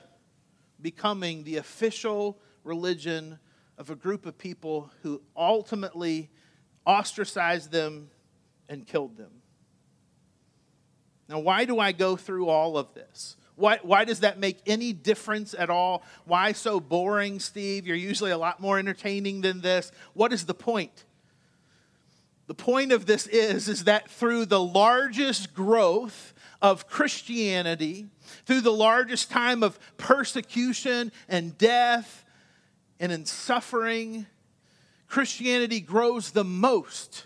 becoming 0.82 1.43
the 1.43 1.58
official 1.58 2.38
religion 2.63 3.39
of 3.78 3.89
a 3.89 3.95
group 3.95 4.25
of 4.25 4.38
people 4.38 4.91
who 5.01 5.21
ultimately 5.36 6.30
ostracized 6.86 7.71
them 7.71 8.10
and 8.69 8.86
killed 8.86 9.17
them. 9.17 9.32
Now, 11.28 11.39
why 11.39 11.65
do 11.65 11.80
I 11.80 11.91
go 11.91 12.15
through 12.15 12.49
all 12.49 12.78
of 12.78 12.93
this? 12.93 13.36
Why, 13.55 13.79
why 13.81 14.03
does 14.03 14.19
that 14.19 14.37
make 14.37 14.59
any 14.65 14.91
difference 14.91 15.53
at 15.57 15.69
all? 15.69 16.03
Why 16.25 16.51
so 16.51 16.79
boring, 16.79 17.39
Steve? 17.39 17.87
You're 17.87 17.95
usually 17.95 18.31
a 18.31 18.37
lot 18.37 18.59
more 18.59 18.77
entertaining 18.77 19.41
than 19.41 19.61
this. 19.61 19.91
What 20.13 20.33
is 20.33 20.45
the 20.45 20.53
point? 20.53 21.05
The 22.47 22.53
point 22.53 22.91
of 22.91 23.05
this 23.05 23.27
is, 23.27 23.67
is 23.67 23.85
that 23.85 24.09
through 24.09 24.45
the 24.45 24.61
largest 24.61 25.53
growth 25.53 26.33
of 26.61 26.87
Christianity, 26.87 28.07
through 28.45 28.61
the 28.61 28.71
largest 28.71 29.31
time 29.31 29.63
of 29.63 29.79
persecution 29.97 31.11
and 31.27 31.57
death 31.57 32.23
and 32.99 33.11
in 33.11 33.25
suffering, 33.25 34.27
Christianity 35.07 35.79
grows 35.79 36.31
the 36.31 36.43
most. 36.43 37.25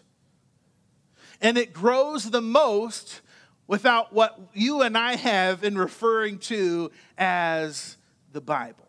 And 1.41 1.57
it 1.57 1.73
grows 1.73 2.31
the 2.31 2.41
most 2.41 3.21
without 3.69 4.11
what 4.11 4.37
you 4.55 4.81
and 4.81 4.97
I 4.97 5.15
have 5.15 5.63
in 5.63 5.77
referring 5.77 6.39
to 6.39 6.89
as 7.19 7.97
the 8.33 8.41
Bible. 8.41 8.87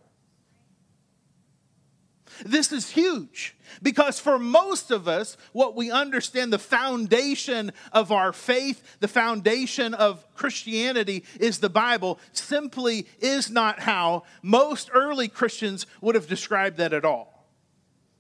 This 2.47 2.73
is 2.73 2.89
huge 2.89 3.55
because 3.83 4.19
for 4.19 4.39
most 4.39 4.91
of 4.91 5.07
us, 5.07 5.37
what 5.53 5.77
we 5.77 5.91
understand 5.91 6.51
the 6.51 6.59
foundation 6.59 7.73
of 7.93 8.11
our 8.11 8.33
faith, 8.33 8.83
the 9.01 9.09
foundation 9.09 9.93
of 9.93 10.25
Christianity 10.35 11.25
is 11.39 11.59
the 11.59 11.69
Bible, 11.69 12.19
simply 12.33 13.07
is 13.21 13.51
not 13.51 13.81
how 13.81 14.23
most 14.43 14.89
early 14.95 15.29
Christians 15.29 15.87
would 16.01 16.15
have 16.15 16.27
described 16.27 16.79
that 16.79 16.95
at 16.95 17.05
all. 17.05 17.47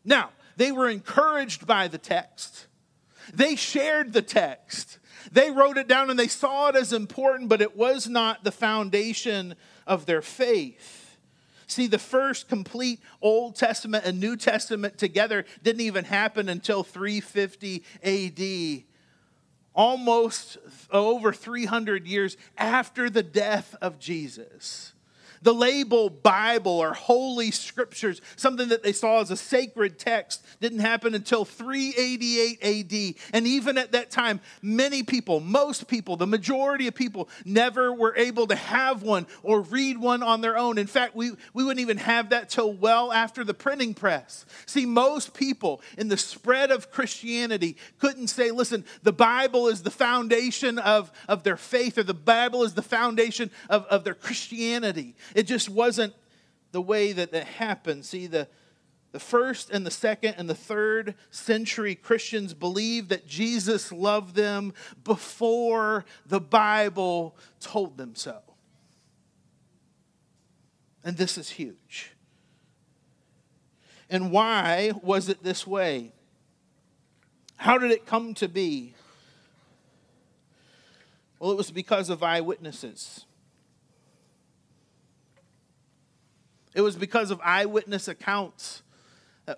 Now, 0.05 0.29
they 0.59 0.73
were 0.73 0.90
encouraged 0.90 1.66
by 1.66 1.88
the 1.88 1.96
text, 1.96 2.66
they 3.33 3.57
shared 3.57 4.12
the 4.12 4.20
text. 4.20 4.99
They 5.33 5.50
wrote 5.50 5.78
it 5.78 5.88
down 5.88 6.11
and 6.11 6.18
they 6.18 6.28
saw 6.28 6.68
it 6.68 6.76
as 6.76 6.92
important, 6.92 7.48
but 7.48 7.61
it 7.61 7.76
was 7.76 8.09
not 8.09 8.44
the 8.44 8.52
foundation 8.52 9.54
of 9.87 10.06
their 10.06 10.22
faith. 10.22 11.16
See, 11.66 11.87
the 11.87 11.98
first 11.98 12.48
complete 12.48 13.00
Old 13.22 13.54
Testament 13.54 14.04
and 14.04 14.18
New 14.18 14.37
Testament 14.37 14.98
together 14.98 15.44
didn't 15.62 15.83
even 15.83 16.04
happen 16.04 16.48
until 16.48 16.83
350 16.83 17.85
AD, 18.02 18.85
almost 19.72 20.59
over 20.90 21.33
300 21.33 22.06
years 22.09 22.37
after 22.59 23.09
the 23.09 23.22
death 23.22 23.76
of 23.80 24.00
Jesus. 24.00 24.94
The 25.42 25.55
label 25.55 26.11
Bible 26.11 26.79
or 26.79 26.92
Holy 26.92 27.50
Scriptures, 27.50 28.20
something 28.37 28.68
that 28.68 28.83
they 28.83 28.92
saw 28.92 29.20
as 29.20 29.31
a 29.31 29.37
sacred 29.37 29.98
text, 29.98 30.44
didn't 30.61 30.81
happen 30.81 31.14
until 31.14 31.44
388 31.44 32.59
AD. 32.62 33.14
And 33.33 33.46
even 33.46 33.79
at 33.79 33.92
that 33.92 34.11
time, 34.11 34.40
many 34.61 35.03
people, 35.03 35.40
most 35.40 35.88
people, 35.88 36.16
the 36.16 36.26
majority 36.26 36.87
of 36.87 36.94
people, 36.94 37.29
never 37.44 37.92
were 37.92 38.14
able 38.16 38.46
to 38.48 38.57
have 38.57 39.03
one 39.03 39.26
or 39.42 39.62
read 39.62 39.98
one 39.98 40.22
on 40.22 40.40
their 40.40 40.59
own. 40.59 40.76
In 40.79 40.87
fact, 40.87 41.16
we, 41.16 41.33
we 41.55 41.64
wouldn't 41.64 41.81
even 41.81 41.98
have 41.98 42.31
that 42.31 42.50
till 42.50 42.72
well 42.72 43.12
after 43.12 43.42
the 43.42 43.55
printing 43.55 43.94
press. 43.94 44.44
See, 44.66 44.87
most 44.87 45.35
people 45.35 45.81
in 45.96 46.09
the 46.09 46.16
spread 46.16 46.70
of 46.70 46.90
Christianity 46.90 47.76
couldn't 47.98 48.29
say, 48.29 48.50
listen, 48.50 48.85
the 49.03 49.12
Bible 49.12 49.68
is 49.68 49.83
the 49.83 49.90
foundation 49.90 50.79
of, 50.79 51.11
of 51.29 51.42
their 51.44 51.57
faith, 51.57 51.98
or 51.98 52.03
the 52.03 52.14
Bible 52.14 52.62
is 52.62 52.74
the 52.74 52.83
foundation 52.83 53.50
of, 53.68 53.85
of 53.87 54.05
their 54.05 54.14
Christianity. 54.14 55.14
It 55.35 55.45
just 55.45 55.69
wasn't 55.69 56.14
the 56.73 56.81
way 56.81 57.12
that 57.12 57.33
it 57.35 57.45
happened. 57.45 58.05
See, 58.05 58.27
the, 58.27 58.49
the 59.12 59.21
first 59.21 59.71
and 59.71 59.85
the 59.85 59.90
second 59.90 60.35
and 60.38 60.49
the 60.49 60.55
third 60.55 61.14
century 61.31 61.95
Christians 61.95 62.55
believed 62.55 63.09
that 63.09 63.27
Jesus 63.27 63.90
loved 63.90 64.35
them 64.35 64.73
before 65.05 66.05
the 66.27 66.40
Bible 66.40 67.37
told 67.61 67.97
them 67.97 68.14
so. 68.14 68.38
And 71.03 71.16
this 71.16 71.38
is 71.38 71.51
huge. 71.51 72.12
And 74.09 74.31
why 74.31 74.93
was 75.03 75.29
it 75.29 75.43
this 75.43 75.66
way? 75.66 76.12
How 77.57 77.79
did 77.79 77.90
it 77.90 78.07
come 78.07 78.35
to 78.35 78.49
be? 78.49 78.95
Well, 81.38 81.51
it 81.51 81.57
was 81.57 81.71
because 81.71 82.11
of 82.11 82.23
eyewitnesses. 82.23 83.25
It 86.74 86.83
was 86.83 86.96
because 86.96 87.30
of 87.30 87.40
eyewitness 87.42 88.09
accounts 88.09 88.83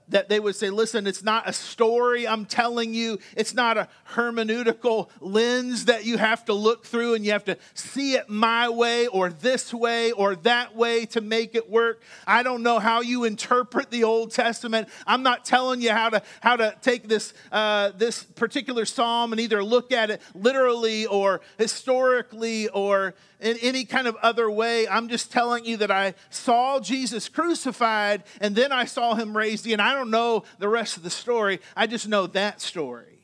that 0.08 0.28
they 0.28 0.40
would 0.40 0.56
say, 0.56 0.70
listen, 0.70 1.06
it's 1.06 1.22
not 1.22 1.48
a 1.48 1.52
story 1.52 2.26
I'm 2.26 2.46
telling 2.46 2.94
you. 2.94 3.18
It's 3.36 3.54
not 3.54 3.76
a 3.76 3.88
hermeneutical 4.12 5.10
lens 5.20 5.86
that 5.86 6.04
you 6.04 6.18
have 6.18 6.44
to 6.46 6.52
look 6.52 6.84
through 6.84 7.14
and 7.14 7.24
you 7.24 7.32
have 7.32 7.44
to 7.44 7.58
see 7.74 8.14
it 8.14 8.28
my 8.28 8.68
way 8.68 9.06
or 9.06 9.30
this 9.30 9.74
way 9.74 10.12
or 10.12 10.36
that 10.36 10.76
way 10.76 11.06
to 11.06 11.20
make 11.20 11.54
it 11.54 11.68
work. 11.68 12.02
I 12.26 12.42
don't 12.42 12.62
know 12.62 12.78
how 12.78 13.00
you 13.00 13.24
interpret 13.24 13.90
the 13.90 14.04
Old 14.04 14.30
Testament. 14.30 14.88
I'm 15.06 15.22
not 15.22 15.44
telling 15.44 15.80
you 15.80 15.90
how 15.90 16.10
to, 16.10 16.22
how 16.40 16.56
to 16.56 16.74
take 16.80 17.08
this, 17.08 17.34
uh, 17.50 17.90
this 17.96 18.22
particular 18.22 18.84
psalm 18.84 19.32
and 19.32 19.40
either 19.40 19.62
look 19.62 19.92
at 19.92 20.10
it 20.10 20.22
literally 20.34 21.06
or 21.06 21.40
historically 21.58 22.68
or 22.68 23.14
in 23.42 23.56
any 23.60 23.84
kind 23.84 24.06
of 24.06 24.16
other 24.22 24.50
way. 24.50 24.88
I'm 24.88 25.08
just 25.08 25.32
telling 25.32 25.64
you 25.64 25.76
that 25.78 25.90
I 25.90 26.14
saw 26.30 26.80
Jesus 26.80 27.28
crucified 27.28 28.22
and 28.40 28.54
then 28.54 28.72
I 28.72 28.84
saw 28.84 29.14
him 29.14 29.36
raised 29.36 29.66
again. 29.72 29.84
I 29.84 29.94
don't 29.94 30.10
know 30.10 30.44
the 30.58 30.68
rest 30.68 30.96
of 30.96 31.02
the 31.02 31.10
story. 31.10 31.60
I 31.76 31.86
just 31.86 32.08
know 32.08 32.26
that 32.28 32.60
story. 32.60 33.20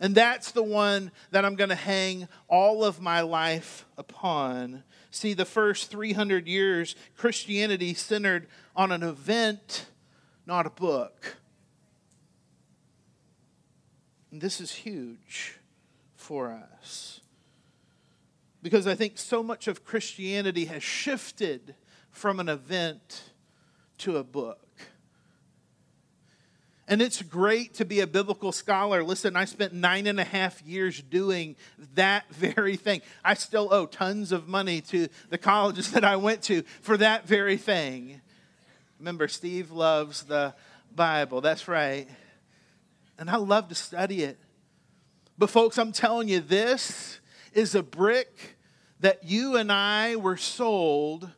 And 0.00 0.14
that's 0.14 0.52
the 0.52 0.62
one 0.62 1.10
that 1.32 1.44
I'm 1.44 1.56
going 1.56 1.70
to 1.70 1.74
hang 1.74 2.28
all 2.46 2.84
of 2.84 3.00
my 3.00 3.22
life 3.22 3.84
upon. 3.96 4.84
See, 5.10 5.34
the 5.34 5.44
first 5.44 5.90
300 5.90 6.46
years, 6.46 6.94
Christianity 7.16 7.94
centered 7.94 8.46
on 8.76 8.92
an 8.92 9.02
event, 9.02 9.86
not 10.46 10.66
a 10.66 10.70
book. 10.70 11.36
And 14.30 14.40
this 14.40 14.60
is 14.60 14.70
huge 14.70 15.58
for 16.14 16.52
us. 16.52 17.20
Because 18.62 18.86
I 18.86 18.94
think 18.94 19.18
so 19.18 19.42
much 19.42 19.66
of 19.66 19.84
Christianity 19.84 20.66
has 20.66 20.82
shifted 20.82 21.74
from 22.10 22.38
an 22.38 22.48
event 22.48 23.32
to 23.98 24.16
a 24.16 24.24
book. 24.24 24.67
And 26.90 27.02
it's 27.02 27.20
great 27.20 27.74
to 27.74 27.84
be 27.84 28.00
a 28.00 28.06
biblical 28.06 28.50
scholar. 28.50 29.04
Listen, 29.04 29.36
I 29.36 29.44
spent 29.44 29.74
nine 29.74 30.06
and 30.06 30.18
a 30.18 30.24
half 30.24 30.62
years 30.62 31.02
doing 31.02 31.54
that 31.94 32.24
very 32.30 32.76
thing. 32.76 33.02
I 33.22 33.34
still 33.34 33.68
owe 33.72 33.84
tons 33.84 34.32
of 34.32 34.48
money 34.48 34.80
to 34.82 35.08
the 35.28 35.36
colleges 35.36 35.90
that 35.92 36.02
I 36.02 36.16
went 36.16 36.42
to 36.44 36.62
for 36.80 36.96
that 36.96 37.28
very 37.28 37.58
thing. 37.58 38.22
Remember, 38.98 39.28
Steve 39.28 39.70
loves 39.70 40.22
the 40.22 40.54
Bible. 40.96 41.42
That's 41.42 41.68
right. 41.68 42.08
And 43.18 43.28
I 43.28 43.36
love 43.36 43.68
to 43.68 43.74
study 43.74 44.22
it. 44.22 44.38
But, 45.36 45.50
folks, 45.50 45.78
I'm 45.78 45.92
telling 45.92 46.28
you, 46.28 46.40
this 46.40 47.20
is 47.52 47.74
a 47.74 47.82
brick 47.82 48.56
that 49.00 49.24
you 49.24 49.56
and 49.56 49.70
I 49.70 50.16
were 50.16 50.38
sold 50.38 51.30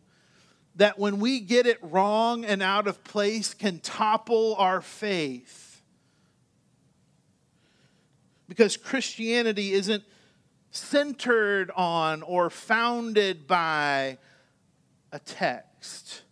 that 0.80 0.98
when 0.98 1.20
we 1.20 1.40
get 1.40 1.66
it 1.66 1.76
wrong 1.82 2.42
and 2.42 2.62
out 2.62 2.86
of 2.86 3.04
place 3.04 3.52
can 3.52 3.80
topple 3.80 4.54
our 4.56 4.80
faith. 4.80 5.82
Because 8.48 8.78
Christianity 8.78 9.72
isn't 9.74 10.02
centered 10.70 11.70
on 11.76 12.22
or 12.22 12.48
founded 12.48 13.46
by 13.46 14.16
a 15.12 15.18
text. 15.18 16.22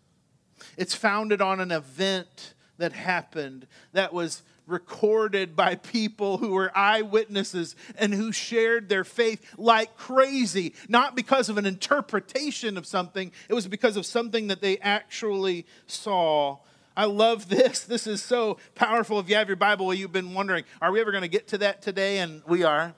It's 0.79 0.95
founded 0.95 1.43
on 1.43 1.61
an 1.61 1.71
event 1.71 2.55
that 2.79 2.95
happened 2.95 3.67
that 3.93 4.15
was 4.15 4.43
recorded 4.69 5.57
by 5.57 5.75
people 5.75 6.39
who 6.39 6.53
were 6.53 6.71
eyewitnesses 6.77 7.75
and 7.97 8.15
who 8.15 8.31
shared 8.31 8.89
their 8.89 9.05
faith 9.05 9.45
like 9.57 9.97
crazy, 9.97 10.75
not 10.89 11.17
because 11.17 11.49
of 11.49 11.59
an 11.59 11.67
interpretation 11.67 12.77
of 12.77 12.87
something, 12.87 13.33
it 13.49 13.55
was 13.55 13.67
because 13.67 13.97
of 13.97 14.07
something 14.07 14.49
that 14.49 14.61
they 14.61 14.79
actually 14.79 15.67
saw. 15.87 16.59
I 16.97 17.05
love 17.05 17.49
this. 17.49 17.85
This 17.85 18.07
is 18.07 18.23
so 18.23 18.59
powerful. 18.75 19.19
If 19.21 19.29
you 19.29 19.37
have 19.37 19.49
your 19.49 19.57
Bible, 19.57 19.93
you've 19.95 20.13
been 20.13 20.35
wondering, 20.35 20.65
are 20.83 20.93
we 20.93 21.01
ever 21.01 21.13
going 21.13 21.23
to 21.23 21.29
get 21.29 21.49
to 21.49 21.59
that 21.59 21.81
today? 21.81 22.19
And 22.19 22.43
we 22.47 22.65
are. 22.65 22.95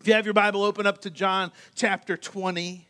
If 0.00 0.06
you 0.06 0.14
have 0.14 0.26
your 0.26 0.34
Bible, 0.34 0.62
open 0.62 0.86
up 0.86 1.00
to 1.00 1.10
John 1.10 1.50
chapter 1.74 2.16
20 2.16 2.86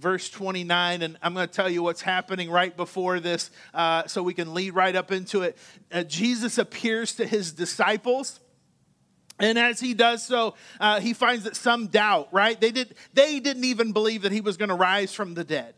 verse 0.00 0.30
29, 0.30 1.02
and 1.02 1.18
I'm 1.22 1.34
going 1.34 1.46
to 1.46 1.52
tell 1.52 1.68
you 1.68 1.82
what's 1.82 2.00
happening 2.00 2.50
right 2.50 2.74
before 2.74 3.20
this 3.20 3.50
uh, 3.74 4.06
so 4.06 4.22
we 4.22 4.34
can 4.34 4.54
lead 4.54 4.74
right 4.74 4.96
up 4.96 5.12
into 5.12 5.42
it. 5.42 5.58
Uh, 5.92 6.02
Jesus 6.04 6.58
appears 6.58 7.14
to 7.16 7.26
his 7.26 7.52
disciples. 7.52 8.40
And 9.38 9.58
as 9.58 9.80
he 9.80 9.94
does 9.94 10.22
so, 10.22 10.54
uh, 10.80 11.00
he 11.00 11.12
finds 11.12 11.44
that 11.44 11.56
some 11.56 11.86
doubt, 11.86 12.28
right? 12.32 12.60
They, 12.60 12.70
did, 12.70 12.94
they 13.14 13.40
didn't 13.40 13.64
even 13.64 13.92
believe 13.92 14.22
that 14.22 14.32
he 14.32 14.40
was 14.40 14.56
going 14.56 14.68
to 14.68 14.74
rise 14.74 15.14
from 15.14 15.34
the 15.34 15.44
dead. 15.44 15.74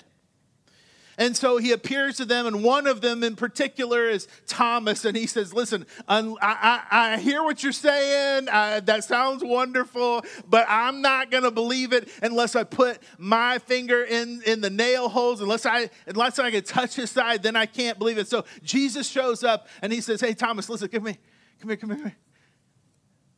And 1.22 1.36
so 1.36 1.58
he 1.58 1.70
appears 1.70 2.16
to 2.16 2.24
them, 2.24 2.46
and 2.46 2.64
one 2.64 2.88
of 2.88 3.00
them 3.00 3.22
in 3.22 3.36
particular 3.36 4.08
is 4.08 4.26
Thomas, 4.48 5.04
and 5.04 5.16
he 5.16 5.28
says, 5.28 5.54
Listen, 5.54 5.86
I, 6.08 6.34
I, 6.42 6.82
I 6.90 7.18
hear 7.18 7.44
what 7.44 7.62
you're 7.62 7.70
saying. 7.70 8.48
Uh, 8.48 8.80
that 8.80 9.04
sounds 9.04 9.44
wonderful, 9.44 10.24
but 10.48 10.66
I'm 10.68 11.00
not 11.00 11.30
going 11.30 11.44
to 11.44 11.52
believe 11.52 11.92
it 11.92 12.08
unless 12.24 12.56
I 12.56 12.64
put 12.64 12.98
my 13.18 13.60
finger 13.60 14.02
in, 14.02 14.42
in 14.44 14.62
the 14.62 14.68
nail 14.68 15.08
holes, 15.08 15.40
unless 15.40 15.64
I, 15.64 15.90
unless 16.06 16.40
I 16.40 16.50
can 16.50 16.64
touch 16.64 16.96
his 16.96 17.12
side, 17.12 17.44
then 17.44 17.54
I 17.54 17.66
can't 17.66 18.00
believe 18.00 18.18
it. 18.18 18.26
So 18.26 18.44
Jesus 18.64 19.06
shows 19.06 19.44
up, 19.44 19.68
and 19.80 19.92
he 19.92 20.00
says, 20.00 20.20
Hey, 20.20 20.34
Thomas, 20.34 20.68
listen, 20.68 20.88
give 20.90 21.04
me, 21.04 21.16
come 21.60 21.68
here, 21.68 21.76
come 21.76 21.90
here, 21.90 21.98
come 21.98 22.06
here. 22.08 22.16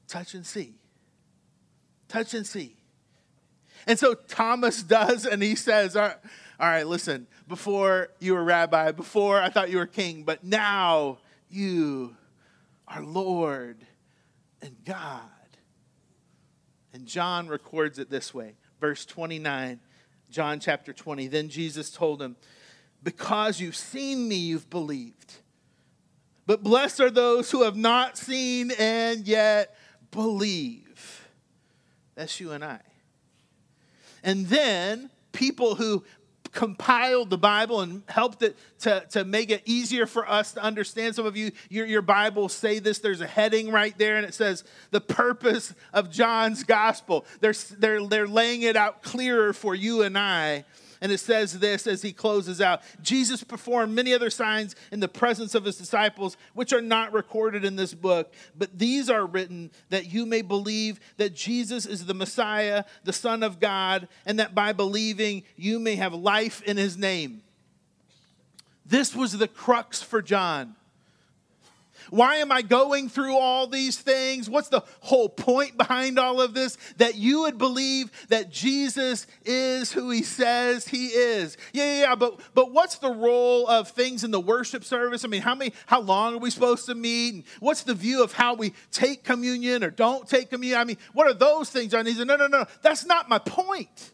Touch 0.09 0.33
and 0.33 0.47
see. 0.47 0.73
Touch 2.09 2.33
and 2.33 2.47
see. 2.47 2.79
And 3.87 3.99
so 3.99 4.15
Thomas 4.15 4.83
does, 4.83 5.27
and 5.27 5.43
he 5.43 5.55
says, 5.55 5.97
All 5.97 6.09
right, 6.09 6.17
all 6.61 6.69
right 6.69 6.87
listen, 6.87 7.27
before 7.49 8.09
you 8.21 8.35
were 8.35 8.45
rabbi, 8.45 8.93
before 8.93 9.41
I 9.41 9.49
thought 9.49 9.71
you 9.71 9.79
were 9.79 9.87
king, 9.87 10.25
but 10.25 10.45
now 10.45 11.19
you 11.49 12.17
are 12.89 13.03
Lord 13.03 13.79
and 14.63 14.77
God. 14.85 15.21
And 16.93 17.07
John 17.07 17.49
records 17.49 17.99
it 17.99 18.09
this 18.09 18.33
way 18.33 18.55
verse 18.81 19.07
29, 19.07 19.81
John 20.31 20.61
chapter 20.61 20.93
20. 20.93 21.29
Then 21.29 21.49
Jesus 21.49 21.91
told 21.91 22.21
him, 22.21 22.37
Because 23.03 23.61
you've 23.61 23.77
seen 23.77 24.29
me, 24.29 24.37
you've 24.37 24.69
believed. 24.69 25.35
But 26.47 26.63
blessed 26.63 27.01
are 27.01 27.11
those 27.11 27.51
who 27.51 27.63
have 27.63 27.77
not 27.77 28.19
seen 28.19 28.71
and 28.79 29.27
yet 29.27 29.75
believe. 30.11 31.27
That's 32.15 32.39
you 32.39 32.53
and 32.53 32.63
I. 32.63 32.81
And 34.23 34.47
then 34.47 35.11
people 35.33 35.77
who 35.77 36.05
compiled 36.55 37.29
the 37.29 37.37
Bible 37.37 37.81
and 37.81 38.03
helped 38.09 38.43
it 38.43 38.57
to, 38.81 39.05
to 39.11 39.25
make 39.25 39.51
it 39.51 39.63
easier 39.67 40.07
for 40.07 40.29
us 40.29 40.53
to 40.53 40.63
understand. 40.63 41.15
Some 41.15 41.27
of 41.27 41.37
you, 41.37 41.51
your, 41.69 41.85
your 41.85 42.03
Bible 42.03 42.49
say 42.49 42.79
this. 42.79 43.01
There's 43.01 43.21
a 43.21 43.27
heading 43.27 43.71
right 43.71 43.97
there, 43.99 44.17
and 44.17 44.25
it 44.25 44.33
says 44.33 44.65
the 44.91 45.01
purpose 45.01 45.75
of 45.93 46.11
John's 46.11 46.65
gospel. 46.65 47.27
They're, 47.41 47.55
they're, 47.79 48.07
they're 48.07 48.29
laying 48.29 48.63
it 48.63 48.77
out 48.77 49.03
clearer 49.03 49.53
for 49.53 49.75
you 49.75 50.03
and 50.03 50.17
I 50.17 50.65
and 51.05 51.13
it 51.13 51.19
says 51.19 51.59
this 51.59 51.87
as 51.87 52.01
he 52.01 52.15
closes 52.15 52.63
out 52.63 52.81
Jesus 53.03 53.45
performed 53.45 53.95
many 53.95 54.15
other 54.15 54.31
signs 54.31 54.75
in 54.91 55.01
the 55.01 55.07
presence 55.07 55.55
of 55.55 55.67
his 55.67 55.77
disciples, 55.77 56.39
which 56.55 56.73
are 56.73 56.81
not 56.81 57.13
recorded 57.13 57.63
in 57.63 57.77
this 57.77 57.93
book, 57.93 58.33
but 58.57 58.79
these 58.79 59.11
are 59.11 59.27
written 59.27 59.71
that 59.91 60.11
you 60.11 60.25
may 60.25 60.41
believe 60.41 60.99
that 61.19 61.35
Jesus 61.35 61.85
is 61.85 62.07
the 62.07 62.15
Messiah, 62.15 62.85
the 63.05 63.13
Son 63.13 63.43
of 63.43 63.61
God, 63.61 64.09
and 64.25 64.39
that 64.39 64.55
by 64.55 64.73
believing 64.73 65.43
you 65.57 65.79
may 65.79 65.97
have 65.97 66.15
life 66.15 66.63
in 66.63 66.79
his 66.79 66.97
name. 66.97 67.43
This 68.87 69.15
was 69.15 69.37
the 69.37 69.49
crux 69.49 70.03
for 70.03 70.23
John. 70.23 70.75
Why 72.11 72.37
am 72.37 72.53
I 72.53 72.63
going 72.63 73.09
through 73.09 73.37
all 73.37 73.67
these 73.67 73.99
things? 73.99 74.49
What's 74.49 74.69
the 74.69 74.83
whole 75.01 75.29
point 75.29 75.77
behind 75.77 76.19
all 76.19 76.41
of 76.41 76.55
this? 76.55 76.77
That 76.99 77.17
you 77.17 77.43
would 77.43 77.59
believe 77.59 78.11
that 78.29 78.51
Jesus 78.51 79.27
is 79.45 79.93
who 79.93 80.11
he 80.11 80.23
says 80.23 80.89
he 80.89 81.07
is. 81.09 81.57
Yeah, 81.73 81.85
yeah, 81.85 82.01
yeah, 82.01 82.15
but 82.15 82.41
but 82.55 82.73
what's 82.73 82.99
the 82.99 83.11
role 83.11 83.69
of 83.69 83.89
things 83.89 84.25
in 84.25 84.31
the 84.31 84.41
worship 84.41 84.85
service? 84.85 85.25
I 85.25 85.29
mean, 85.29 85.43
how 85.43 85.55
many 85.55 85.73
how 85.87 86.01
long 86.01 86.35
are 86.35 86.39
we 86.39 86.51
supposed 86.51 86.87
to 86.87 86.95
meet? 86.95 87.35
And 87.35 87.45
what's 87.61 87.83
the 87.83 87.95
view 87.95 88.23
of 88.23 88.33
how 88.33 88.55
we 88.55 88.75
take 88.91 89.25
communion 89.25 89.85
or 89.85 89.91
don't 89.91 90.29
take 90.29 90.51
communion? 90.51 90.81
I 90.81 90.85
mean, 90.85 90.99
what 91.13 91.27
are 91.27 91.35
those 91.35 91.71
things? 91.71 91.95
And 91.95 92.07
he 92.09 92.15
said, 92.15 92.27
No, 92.27 92.37
no, 92.37 92.47
no, 92.47 92.65
that's 92.83 93.05
not 93.05 93.29
my 93.29 93.39
point. 93.39 94.13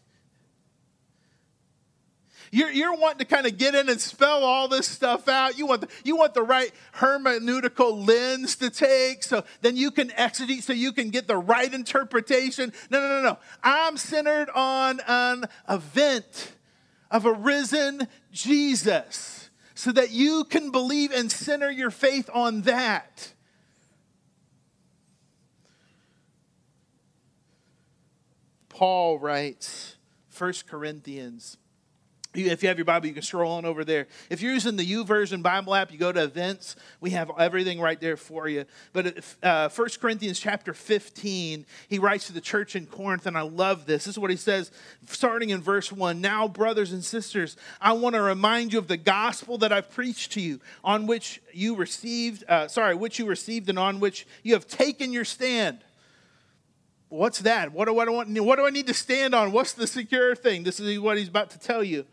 You're, 2.53 2.69
you're 2.69 2.95
wanting 2.95 3.19
to 3.19 3.25
kind 3.25 3.47
of 3.47 3.57
get 3.57 3.75
in 3.75 3.87
and 3.87 3.99
spell 3.99 4.43
all 4.43 4.67
this 4.67 4.85
stuff 4.85 5.29
out. 5.29 5.57
You 5.57 5.65
want, 5.65 5.81
the, 5.81 5.87
you 6.03 6.17
want 6.17 6.33
the 6.33 6.43
right 6.43 6.71
hermeneutical 6.97 8.05
lens 8.05 8.57
to 8.57 8.69
take 8.69 9.23
so 9.23 9.45
then 9.61 9.77
you 9.77 9.89
can 9.89 10.09
exegete, 10.09 10.61
so 10.61 10.73
you 10.73 10.91
can 10.91 11.11
get 11.11 11.27
the 11.27 11.37
right 11.37 11.73
interpretation. 11.73 12.73
No, 12.89 12.99
no, 12.99 13.07
no, 13.07 13.21
no. 13.21 13.37
I'm 13.63 13.95
centered 13.95 14.49
on 14.53 14.99
an 15.07 15.45
event 15.69 16.51
of 17.09 17.25
a 17.25 17.31
risen 17.31 18.09
Jesus 18.33 19.49
so 19.73 19.93
that 19.93 20.11
you 20.11 20.43
can 20.43 20.71
believe 20.71 21.11
and 21.13 21.31
center 21.31 21.71
your 21.71 21.89
faith 21.89 22.29
on 22.33 22.63
that. 22.63 23.31
Paul 28.67 29.19
writes, 29.19 29.95
1 30.37 30.53
Corinthians 30.67 31.57
if 32.33 32.63
you 32.63 32.69
have 32.69 32.77
your 32.77 32.85
Bible, 32.85 33.07
you 33.07 33.13
can 33.13 33.23
scroll 33.23 33.53
on 33.53 33.65
over 33.65 33.83
there. 33.83 34.07
If 34.29 34.41
you're 34.41 34.53
using 34.53 34.77
the 34.77 34.89
YouVersion 34.89 35.43
Bible 35.43 35.75
app, 35.75 35.91
you 35.91 35.97
go 35.97 36.13
to 36.13 36.23
events. 36.23 36.77
We 37.01 37.09
have 37.09 37.29
everything 37.37 37.81
right 37.81 37.99
there 37.99 38.15
for 38.15 38.47
you. 38.47 38.65
But 38.93 39.23
uh, 39.43 39.67
1 39.67 39.89
Corinthians 39.99 40.39
chapter 40.39 40.73
15, 40.73 41.65
he 41.89 41.99
writes 41.99 42.27
to 42.27 42.33
the 42.33 42.39
church 42.39 42.75
in 42.75 42.85
Corinth, 42.85 43.25
and 43.25 43.37
I 43.37 43.41
love 43.41 43.85
this. 43.85 44.05
This 44.05 44.15
is 44.15 44.19
what 44.19 44.31
he 44.31 44.37
says, 44.37 44.71
starting 45.07 45.49
in 45.49 45.61
verse 45.61 45.91
1. 45.91 46.21
Now, 46.21 46.47
brothers 46.47 46.93
and 46.93 47.03
sisters, 47.03 47.57
I 47.81 47.93
want 47.93 48.15
to 48.15 48.21
remind 48.21 48.71
you 48.71 48.79
of 48.79 48.87
the 48.87 48.97
gospel 48.97 49.57
that 49.57 49.73
I've 49.73 49.91
preached 49.91 50.31
to 50.33 50.41
you, 50.41 50.61
on 50.85 51.07
which 51.07 51.41
you 51.51 51.75
received, 51.75 52.45
uh, 52.47 52.69
sorry, 52.69 52.95
which 52.95 53.19
you 53.19 53.25
received, 53.25 53.67
and 53.67 53.77
on 53.77 53.99
which 53.99 54.25
you 54.41 54.53
have 54.53 54.67
taken 54.67 55.11
your 55.11 55.25
stand. 55.25 55.79
What's 57.09 57.39
that? 57.39 57.73
What 57.73 57.89
do, 57.89 57.99
I, 57.99 58.05
what 58.05 58.55
do 58.55 58.65
I 58.65 58.69
need 58.69 58.87
to 58.87 58.93
stand 58.93 59.35
on? 59.35 59.51
What's 59.51 59.73
the 59.73 59.85
secure 59.85 60.33
thing? 60.33 60.63
This 60.63 60.79
is 60.79 60.97
what 60.97 61.17
he's 61.17 61.27
about 61.27 61.49
to 61.49 61.59
tell 61.59 61.83
you. 61.83 62.05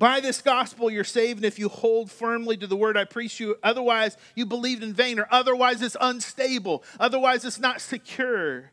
By 0.00 0.20
this 0.20 0.40
gospel 0.40 0.90
you're 0.90 1.04
saved, 1.04 1.40
and 1.40 1.44
if 1.44 1.58
you 1.58 1.68
hold 1.68 2.10
firmly 2.10 2.56
to 2.56 2.66
the 2.66 2.74
word 2.74 2.96
I 2.96 3.04
preach 3.04 3.38
you, 3.38 3.56
otherwise 3.62 4.16
you 4.34 4.46
believed 4.46 4.82
in 4.82 4.94
vain, 4.94 5.20
or 5.20 5.28
otherwise 5.30 5.82
it's 5.82 5.96
unstable, 6.00 6.82
otherwise 6.98 7.44
it's 7.44 7.58
not 7.58 7.82
secure. 7.82 8.70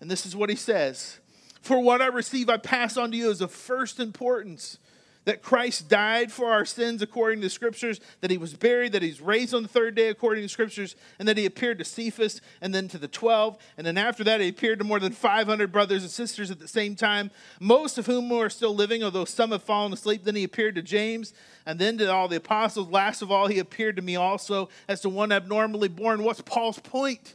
And 0.00 0.08
this 0.08 0.24
is 0.24 0.36
what 0.36 0.48
he 0.48 0.54
says 0.54 1.18
For 1.62 1.80
what 1.80 2.00
I 2.00 2.06
receive, 2.06 2.48
I 2.48 2.58
pass 2.58 2.96
on 2.96 3.10
to 3.10 3.16
you 3.16 3.28
as 3.28 3.40
of 3.40 3.50
first 3.50 3.98
importance 3.98 4.78
that 5.26 5.42
Christ 5.42 5.88
died 5.88 6.30
for 6.30 6.46
our 6.46 6.64
sins 6.64 7.02
according 7.02 7.40
to 7.40 7.46
the 7.46 7.50
scriptures, 7.50 8.00
that 8.20 8.30
he 8.30 8.38
was 8.38 8.54
buried, 8.54 8.92
that 8.92 9.02
he's 9.02 9.20
raised 9.20 9.52
on 9.52 9.62
the 9.64 9.68
third 9.68 9.96
day 9.96 10.08
according 10.08 10.42
to 10.42 10.44
the 10.46 10.48
scriptures, 10.48 10.94
and 11.18 11.26
that 11.26 11.36
he 11.36 11.44
appeared 11.44 11.78
to 11.78 11.84
Cephas 11.84 12.40
and 12.62 12.72
then 12.72 12.86
to 12.88 12.96
the 12.96 13.08
12. 13.08 13.58
And 13.76 13.84
then 13.84 13.98
after 13.98 14.22
that, 14.22 14.40
he 14.40 14.48
appeared 14.48 14.78
to 14.78 14.84
more 14.84 15.00
than 15.00 15.12
500 15.12 15.72
brothers 15.72 16.02
and 16.02 16.10
sisters 16.10 16.50
at 16.52 16.60
the 16.60 16.68
same 16.68 16.94
time, 16.94 17.32
most 17.58 17.98
of 17.98 18.06
whom 18.06 18.30
are 18.32 18.48
still 18.48 18.74
living, 18.74 19.02
although 19.02 19.24
some 19.24 19.50
have 19.50 19.64
fallen 19.64 19.92
asleep. 19.92 20.22
Then 20.22 20.36
he 20.36 20.44
appeared 20.44 20.76
to 20.76 20.82
James 20.82 21.34
and 21.66 21.78
then 21.80 21.98
to 21.98 22.10
all 22.10 22.28
the 22.28 22.36
apostles. 22.36 22.88
Last 22.88 23.20
of 23.20 23.32
all, 23.32 23.48
he 23.48 23.58
appeared 23.58 23.96
to 23.96 24.02
me 24.02 24.14
also 24.14 24.68
as 24.86 25.00
to 25.00 25.08
one 25.08 25.32
abnormally 25.32 25.88
born. 25.88 26.22
What's 26.22 26.40
Paul's 26.40 26.78
point? 26.78 27.34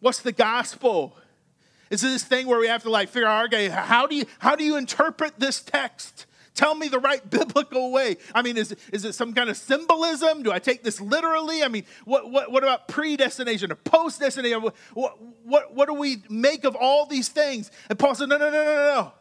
What's 0.00 0.20
the 0.20 0.32
gospel? 0.32 1.16
Is 1.90 2.00
this 2.00 2.24
thing 2.24 2.46
where 2.46 2.58
we 2.58 2.66
have 2.66 2.82
to 2.82 2.90
like 2.90 3.08
figure 3.08 3.28
out, 3.28 3.46
okay, 3.46 3.68
how 3.68 4.06
do 4.06 4.16
you 4.16 4.24
how 4.38 4.56
do 4.56 4.64
you 4.64 4.76
interpret 4.76 5.38
this 5.38 5.60
text? 5.60 6.26
Tell 6.56 6.74
me 6.74 6.88
the 6.88 6.98
right 6.98 7.28
biblical 7.30 7.92
way. 7.92 8.16
I 8.34 8.42
mean, 8.42 8.56
is, 8.56 8.74
is 8.92 9.04
it 9.04 9.14
some 9.14 9.34
kind 9.34 9.48
of 9.48 9.56
symbolism? 9.56 10.42
Do 10.42 10.50
I 10.50 10.58
take 10.58 10.82
this 10.82 11.00
literally? 11.00 11.62
I 11.62 11.68
mean, 11.68 11.84
what, 12.04 12.30
what, 12.30 12.50
what 12.50 12.62
about 12.64 12.88
predestination 12.88 13.70
or 13.70 13.76
post-destination? 13.76 14.62
What, 14.62 14.74
what, 14.94 15.22
what, 15.44 15.74
what 15.74 15.86
do 15.86 15.94
we 15.94 16.22
make 16.30 16.64
of 16.64 16.74
all 16.74 17.06
these 17.06 17.28
things? 17.28 17.70
And 17.90 17.98
Paul 17.98 18.14
said, 18.14 18.30
no, 18.30 18.38
no, 18.38 18.50
no, 18.50 18.64
no, 18.64 18.74
no. 18.74 19.12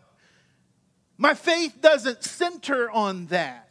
My 1.17 1.33
faith 1.33 1.81
doesn't 1.81 2.23
center 2.23 2.89
on 2.89 3.27
that. 3.27 3.64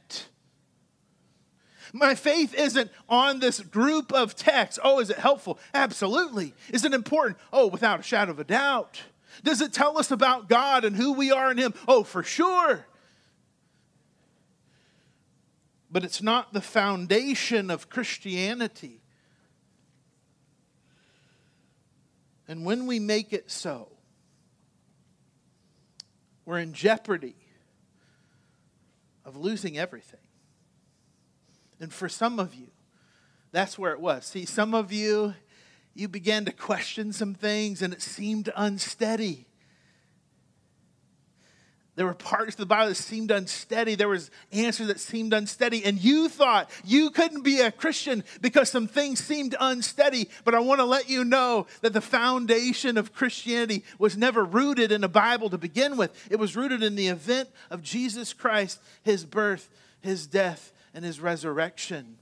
My 1.97 2.17
faith 2.17 2.55
isn't 2.55 2.91
on 3.09 3.39
this 3.39 3.61
group 3.61 4.13
of 4.13 4.35
texts. 4.35 4.81
Oh, 4.83 4.99
is 4.99 5.11
it 5.11 5.17
helpful? 5.17 5.61
Absolutely. 5.73 6.53
Is 6.73 6.85
it 6.85 6.93
important? 6.93 7.39
Oh, 7.53 7.69
without 7.69 8.01
a 8.01 8.03
shadow 8.03 8.33
of 8.33 8.41
a 8.41 8.45
doubt. 8.45 9.01
Does 9.45 9.61
it 9.61 9.73
tell 9.73 9.97
us 9.97 10.11
about 10.11 10.49
God 10.49 10.85
and 10.85 10.97
who 10.97 11.13
we 11.13 11.31
are 11.31 11.53
in 11.53 11.57
Him? 11.57 11.73
Oh, 11.87 12.03
for 12.03 12.25
sure. 12.25 12.85
But 15.89 16.03
it's 16.03 16.21
not 16.21 16.53
the 16.53 16.61
foundation 16.61 17.71
of 17.71 17.89
Christianity. 17.89 19.01
And 22.49 22.65
when 22.65 22.89
we 22.89 22.99
make 22.99 23.33
it 23.33 23.53
so, 23.53 23.93
we're 26.45 26.59
in 26.59 26.73
jeopardy 26.73 27.37
of 29.25 29.37
losing 29.37 29.79
everything. 29.79 30.24
And 31.85 31.93
for 31.93 32.09
some 32.09 32.41
of 32.41 32.55
you, 32.55 32.69
that's 33.53 33.79
where 33.79 33.93
it 33.93 34.01
was. 34.01 34.25
See, 34.25 34.47
some 34.47 34.75
of 34.75 34.91
you, 34.91 35.35
you 35.93 36.09
began 36.09 36.47
to 36.47 36.51
question 36.51 37.13
some 37.13 37.35
things 37.35 37.83
and 37.83 37.93
it 37.93 38.01
seemed 38.01 38.51
unsteady. 38.57 39.47
There 41.97 42.07
were 42.07 42.15
parts 42.15 42.55
of 42.55 42.57
the 42.57 42.65
Bible 42.65 42.89
that 42.89 42.95
seemed 42.95 43.31
unsteady. 43.31 43.97
There 43.97 44.09
was 44.09 44.31
answers 44.51 44.87
that 44.87 44.99
seemed 44.99 45.35
unsteady. 45.35 45.85
And 45.85 46.03
you 46.03 46.31
thought 46.31 46.71
you 46.87 47.11
couldn't 47.11 47.43
be 47.43 47.61
a 47.61 47.71
Christian 47.71 48.25
because 48.41 48.71
some 48.71 48.89
things 48.89 49.23
seemed 49.23 49.55
unsteady. 49.61 50.31
But 50.47 50.55
I 50.55 50.61
want 50.61 50.81
to 50.81 50.87
let 50.87 51.11
you 51.11 51.23
know 51.23 51.67
that 51.83 51.93
the 51.93 52.01
foundation 52.01 52.97
of 52.97 53.13
Christianity 53.13 53.85
was 53.99 54.17
never 54.17 54.43
rooted 54.43 54.91
in 54.91 55.03
the 55.03 55.09
Bible 55.09 55.51
to 55.51 55.59
begin 55.59 55.99
with. 55.99 56.29
It 56.31 56.39
was 56.39 56.57
rooted 56.57 56.83
in 56.83 56.97
the 56.97 57.09
event 57.09 57.51
of 57.69 57.83
Jesus 57.83 58.33
Christ, 58.33 58.81
his 59.03 59.27
birth, 59.27 59.69
his 60.01 60.27
death, 60.27 60.71
and 60.95 61.05
his 61.05 61.21
resurrection. 61.21 62.17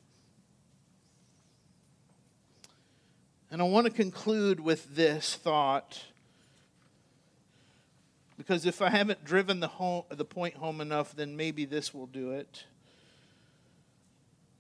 And 3.50 3.60
I 3.60 3.66
want 3.66 3.86
to 3.86 3.92
conclude 3.92 4.58
with 4.58 4.96
this 4.96 5.34
thought 5.34 6.02
because 8.38 8.66
if 8.66 8.82
I 8.82 8.88
haven't 8.88 9.24
driven 9.24 9.60
the, 9.60 9.68
home, 9.68 10.04
the 10.08 10.24
point 10.24 10.54
home 10.54 10.80
enough, 10.80 11.14
then 11.14 11.36
maybe 11.36 11.64
this 11.64 11.94
will 11.94 12.06
do 12.06 12.32
it. 12.32 12.64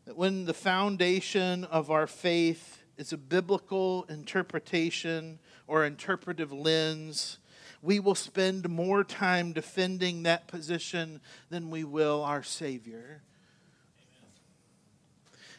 That 0.04 0.16
when 0.16 0.44
the 0.44 0.54
foundation 0.54 1.64
of 1.64 1.90
our 1.90 2.06
faith 2.06 2.82
is 2.96 3.12
a 3.12 3.16
biblical 3.16 4.04
interpretation 4.08 5.38
or 5.66 5.84
interpretive 5.84 6.52
lens, 6.52 7.38
we 7.80 7.98
will 7.98 8.14
spend 8.14 8.68
more 8.68 9.02
time 9.02 9.52
defending 9.52 10.22
that 10.24 10.46
position 10.46 11.20
than 11.50 11.70
we 11.70 11.82
will 11.82 12.22
our 12.22 12.42
Savior. 12.42 13.22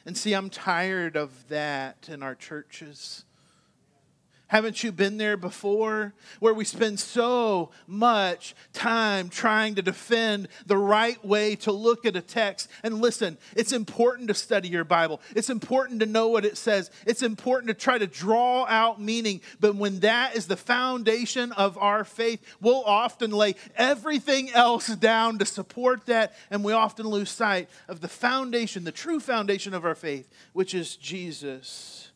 And 0.06 0.18
see, 0.18 0.34
I'm 0.34 0.50
tired 0.50 1.16
of 1.16 1.48
that 1.48 2.10
in 2.12 2.22
our 2.22 2.36
churches. 2.36 3.24
Haven't 4.54 4.84
you 4.84 4.92
been 4.92 5.18
there 5.18 5.36
before? 5.36 6.14
Where 6.40 6.54
we 6.54 6.64
spend 6.64 7.00
so 7.00 7.72
much 7.88 8.54
time 8.72 9.30
trying 9.30 9.74
to 9.74 9.82
defend 9.82 10.48
the 10.68 10.78
right 10.78 11.26
way 11.26 11.56
to 11.56 11.72
look 11.72 12.06
at 12.06 12.16
a 12.16 12.22
text. 12.22 12.70
And 12.84 13.02
listen, 13.02 13.40
it's 13.56 13.72
important 13.72 14.28
to 14.28 14.36
study 14.36 14.68
your 14.68 14.84
Bible, 14.84 15.22
it's 15.36 15.50
important 15.50 16.02
to 16.02 16.06
know 16.06 16.28
what 16.28 16.46
it 16.46 16.56
says, 16.56 16.92
it's 17.08 17.24
important 17.24 17.70
to 17.70 17.74
try 17.74 17.98
to 17.98 18.06
draw 18.06 18.68
out 18.68 19.02
meaning. 19.02 19.42
But 19.60 19.76
when 19.76 20.02
that 20.02 20.36
is 20.36 20.46
the 20.46 20.56
foundation 20.56 21.52
of 21.54 21.76
our 21.80 22.04
faith, 22.04 22.40
we'll 22.62 22.84
often 22.84 23.32
lay 23.32 23.56
everything 23.76 24.52
else 24.52 24.86
down 24.86 25.40
to 25.40 25.48
support 25.48 26.06
that. 26.06 26.36
And 26.52 26.64
we 26.64 26.74
often 26.74 27.08
lose 27.08 27.32
sight 27.32 27.72
of 27.88 28.02
the 28.02 28.08
foundation, 28.08 28.84
the 28.84 28.92
true 28.92 29.20
foundation 29.20 29.74
of 29.74 29.84
our 29.84 29.96
faith, 29.96 30.30
which 30.54 30.76
is 30.76 30.96
Jesus. 30.96 32.12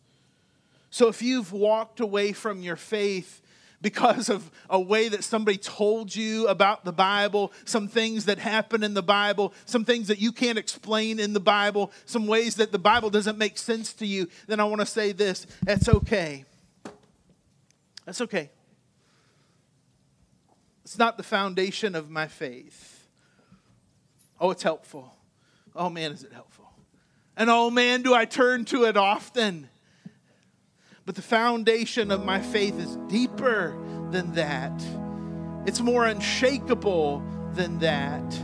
So 0.97 1.09
if 1.09 1.21
you've 1.21 1.51
walked 1.51 1.99
away 1.99 2.31
from 2.31 2.63
your 2.63 2.75
faith 2.75 3.43
because 3.83 4.29
of 4.29 4.49
a 4.67 4.79
way 4.79 5.09
that 5.09 5.23
somebody 5.23 5.59
told 5.59 6.15
you 6.15 6.47
about 6.47 6.85
the 6.85 6.91
Bible, 6.91 7.53
some 7.65 7.87
things 7.87 8.25
that 8.25 8.39
happen 8.39 8.81
in 8.81 8.95
the 8.95 9.03
Bible, 9.03 9.53
some 9.65 9.85
things 9.85 10.07
that 10.07 10.17
you 10.17 10.31
can't 10.31 10.57
explain 10.57 11.19
in 11.19 11.33
the 11.33 11.39
Bible, 11.39 11.91
some 12.07 12.25
ways 12.25 12.55
that 12.55 12.71
the 12.71 12.79
Bible 12.79 13.11
doesn't 13.11 13.37
make 13.37 13.59
sense 13.59 13.93
to 13.93 14.07
you, 14.07 14.27
then 14.47 14.59
I 14.59 14.63
want 14.63 14.79
to 14.79 14.87
say 14.87 15.11
this 15.11 15.45
that's 15.61 15.87
okay. 15.87 16.45
That's 18.05 18.21
okay. 18.21 18.49
It's 20.83 20.97
not 20.97 21.15
the 21.15 21.21
foundation 21.21 21.93
of 21.93 22.09
my 22.09 22.25
faith. 22.25 23.07
Oh, 24.39 24.49
it's 24.49 24.63
helpful. 24.63 25.13
Oh, 25.75 25.91
man, 25.91 26.11
is 26.11 26.23
it 26.23 26.33
helpful. 26.33 26.71
And 27.35 27.51
oh, 27.51 27.69
man, 27.69 28.01
do 28.01 28.15
I 28.15 28.25
turn 28.25 28.65
to 28.65 28.85
it 28.85 28.97
often. 28.97 29.69
But 31.07 31.15
the 31.15 31.21
foundation 31.21 32.11
of 32.11 32.25
my 32.25 32.41
faith 32.41 32.77
is 32.77 32.97
deeper 33.07 33.73
than 34.11 34.33
that. 34.33 34.73
It's 35.65 35.79
more 35.79 36.05
unshakable 36.05 37.23
than 37.53 37.79
that. 37.79 38.37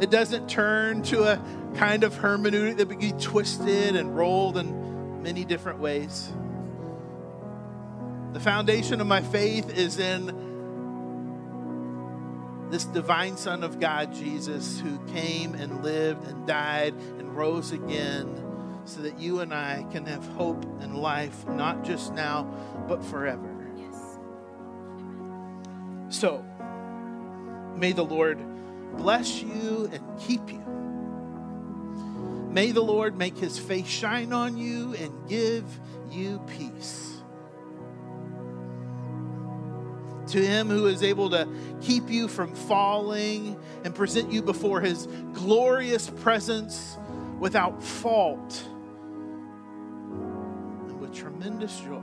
It 0.00 0.10
doesn't 0.10 0.48
turn 0.48 1.02
to 1.02 1.24
a 1.24 1.36
kind 1.74 2.02
of 2.02 2.14
hermeneutic 2.14 2.78
that 2.78 2.98
be 2.98 3.12
twisted 3.20 3.94
and 3.94 4.16
rolled 4.16 4.56
in 4.56 5.22
many 5.22 5.44
different 5.44 5.78
ways. 5.78 6.32
The 8.32 8.40
foundation 8.40 9.02
of 9.02 9.06
my 9.06 9.20
faith 9.20 9.68
is 9.68 9.98
in 9.98 10.28
this 12.70 12.86
divine 12.86 13.36
Son 13.36 13.62
of 13.62 13.78
God, 13.80 14.14
Jesus, 14.14 14.80
who 14.80 14.98
came 15.12 15.54
and 15.54 15.84
lived 15.84 16.26
and 16.26 16.46
died 16.46 16.94
and 17.18 17.36
rose 17.36 17.72
again 17.72 18.45
so 18.86 19.02
that 19.02 19.18
you 19.18 19.40
and 19.40 19.52
I 19.52 19.84
can 19.90 20.06
have 20.06 20.24
hope 20.28 20.64
and 20.80 20.96
life, 20.96 21.46
not 21.48 21.84
just 21.84 22.14
now, 22.14 22.44
but 22.88 23.04
forever. 23.04 23.68
Yes. 23.76 24.18
Amen. 25.00 26.06
So, 26.08 26.44
may 27.76 27.92
the 27.92 28.04
Lord 28.04 28.38
bless 28.96 29.42
you 29.42 29.90
and 29.92 30.02
keep 30.20 30.48
you. 30.50 30.62
May 32.50 32.70
the 32.70 32.82
Lord 32.82 33.18
make 33.18 33.36
his 33.36 33.58
face 33.58 33.88
shine 33.88 34.32
on 34.32 34.56
you 34.56 34.94
and 34.94 35.28
give 35.28 35.64
you 36.10 36.40
peace. 36.56 37.12
To 40.28 40.44
him 40.44 40.68
who 40.68 40.86
is 40.86 41.02
able 41.02 41.30
to 41.30 41.48
keep 41.82 42.08
you 42.08 42.28
from 42.28 42.54
falling 42.54 43.60
and 43.84 43.94
present 43.94 44.32
you 44.32 44.42
before 44.42 44.80
his 44.80 45.06
glorious 45.34 46.08
presence 46.08 46.96
without 47.38 47.82
fault 47.82 48.66
tremendous 51.26 51.80
joy. 51.80 52.00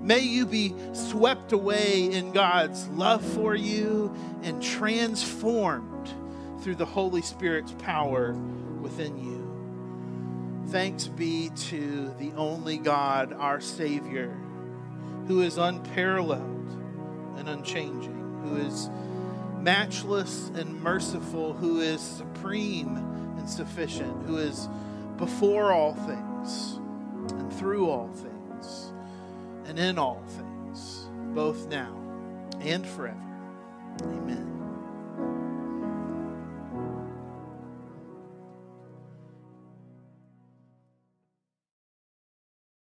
May 0.00 0.20
you 0.20 0.46
be 0.46 0.72
swept 0.92 1.50
away 1.50 2.04
in 2.04 2.30
God's 2.30 2.86
love 2.90 3.24
for 3.24 3.56
you 3.56 4.14
and 4.44 4.62
transformed 4.62 6.14
through 6.60 6.76
the 6.76 6.86
Holy 6.86 7.22
Spirit's 7.22 7.72
power 7.78 8.34
within 8.80 9.18
you. 9.18 10.68
Thanks 10.70 11.08
be 11.08 11.50
to 11.70 12.14
the 12.20 12.30
only 12.36 12.78
God, 12.78 13.32
our 13.32 13.60
Savior, 13.60 14.38
who 15.26 15.42
is 15.42 15.58
unparalleled 15.58 16.70
and 17.36 17.48
unchanging, 17.48 18.42
who 18.44 18.58
is 18.58 18.88
matchless 19.58 20.52
and 20.54 20.80
merciful, 20.80 21.52
who 21.52 21.80
is 21.80 22.00
supreme 22.00 22.96
and 23.38 23.50
sufficient, 23.50 24.24
who 24.26 24.36
is 24.36 24.68
before 25.16 25.72
all 25.72 25.94
things 25.94 26.79
through 27.52 27.88
all 27.88 28.08
things 28.08 28.92
and 29.66 29.78
in 29.78 29.98
all 29.98 30.22
things, 30.28 31.08
both 31.34 31.68
now 31.68 31.94
and 32.60 32.86
forever. 32.86 33.16
Amen. 34.02 34.49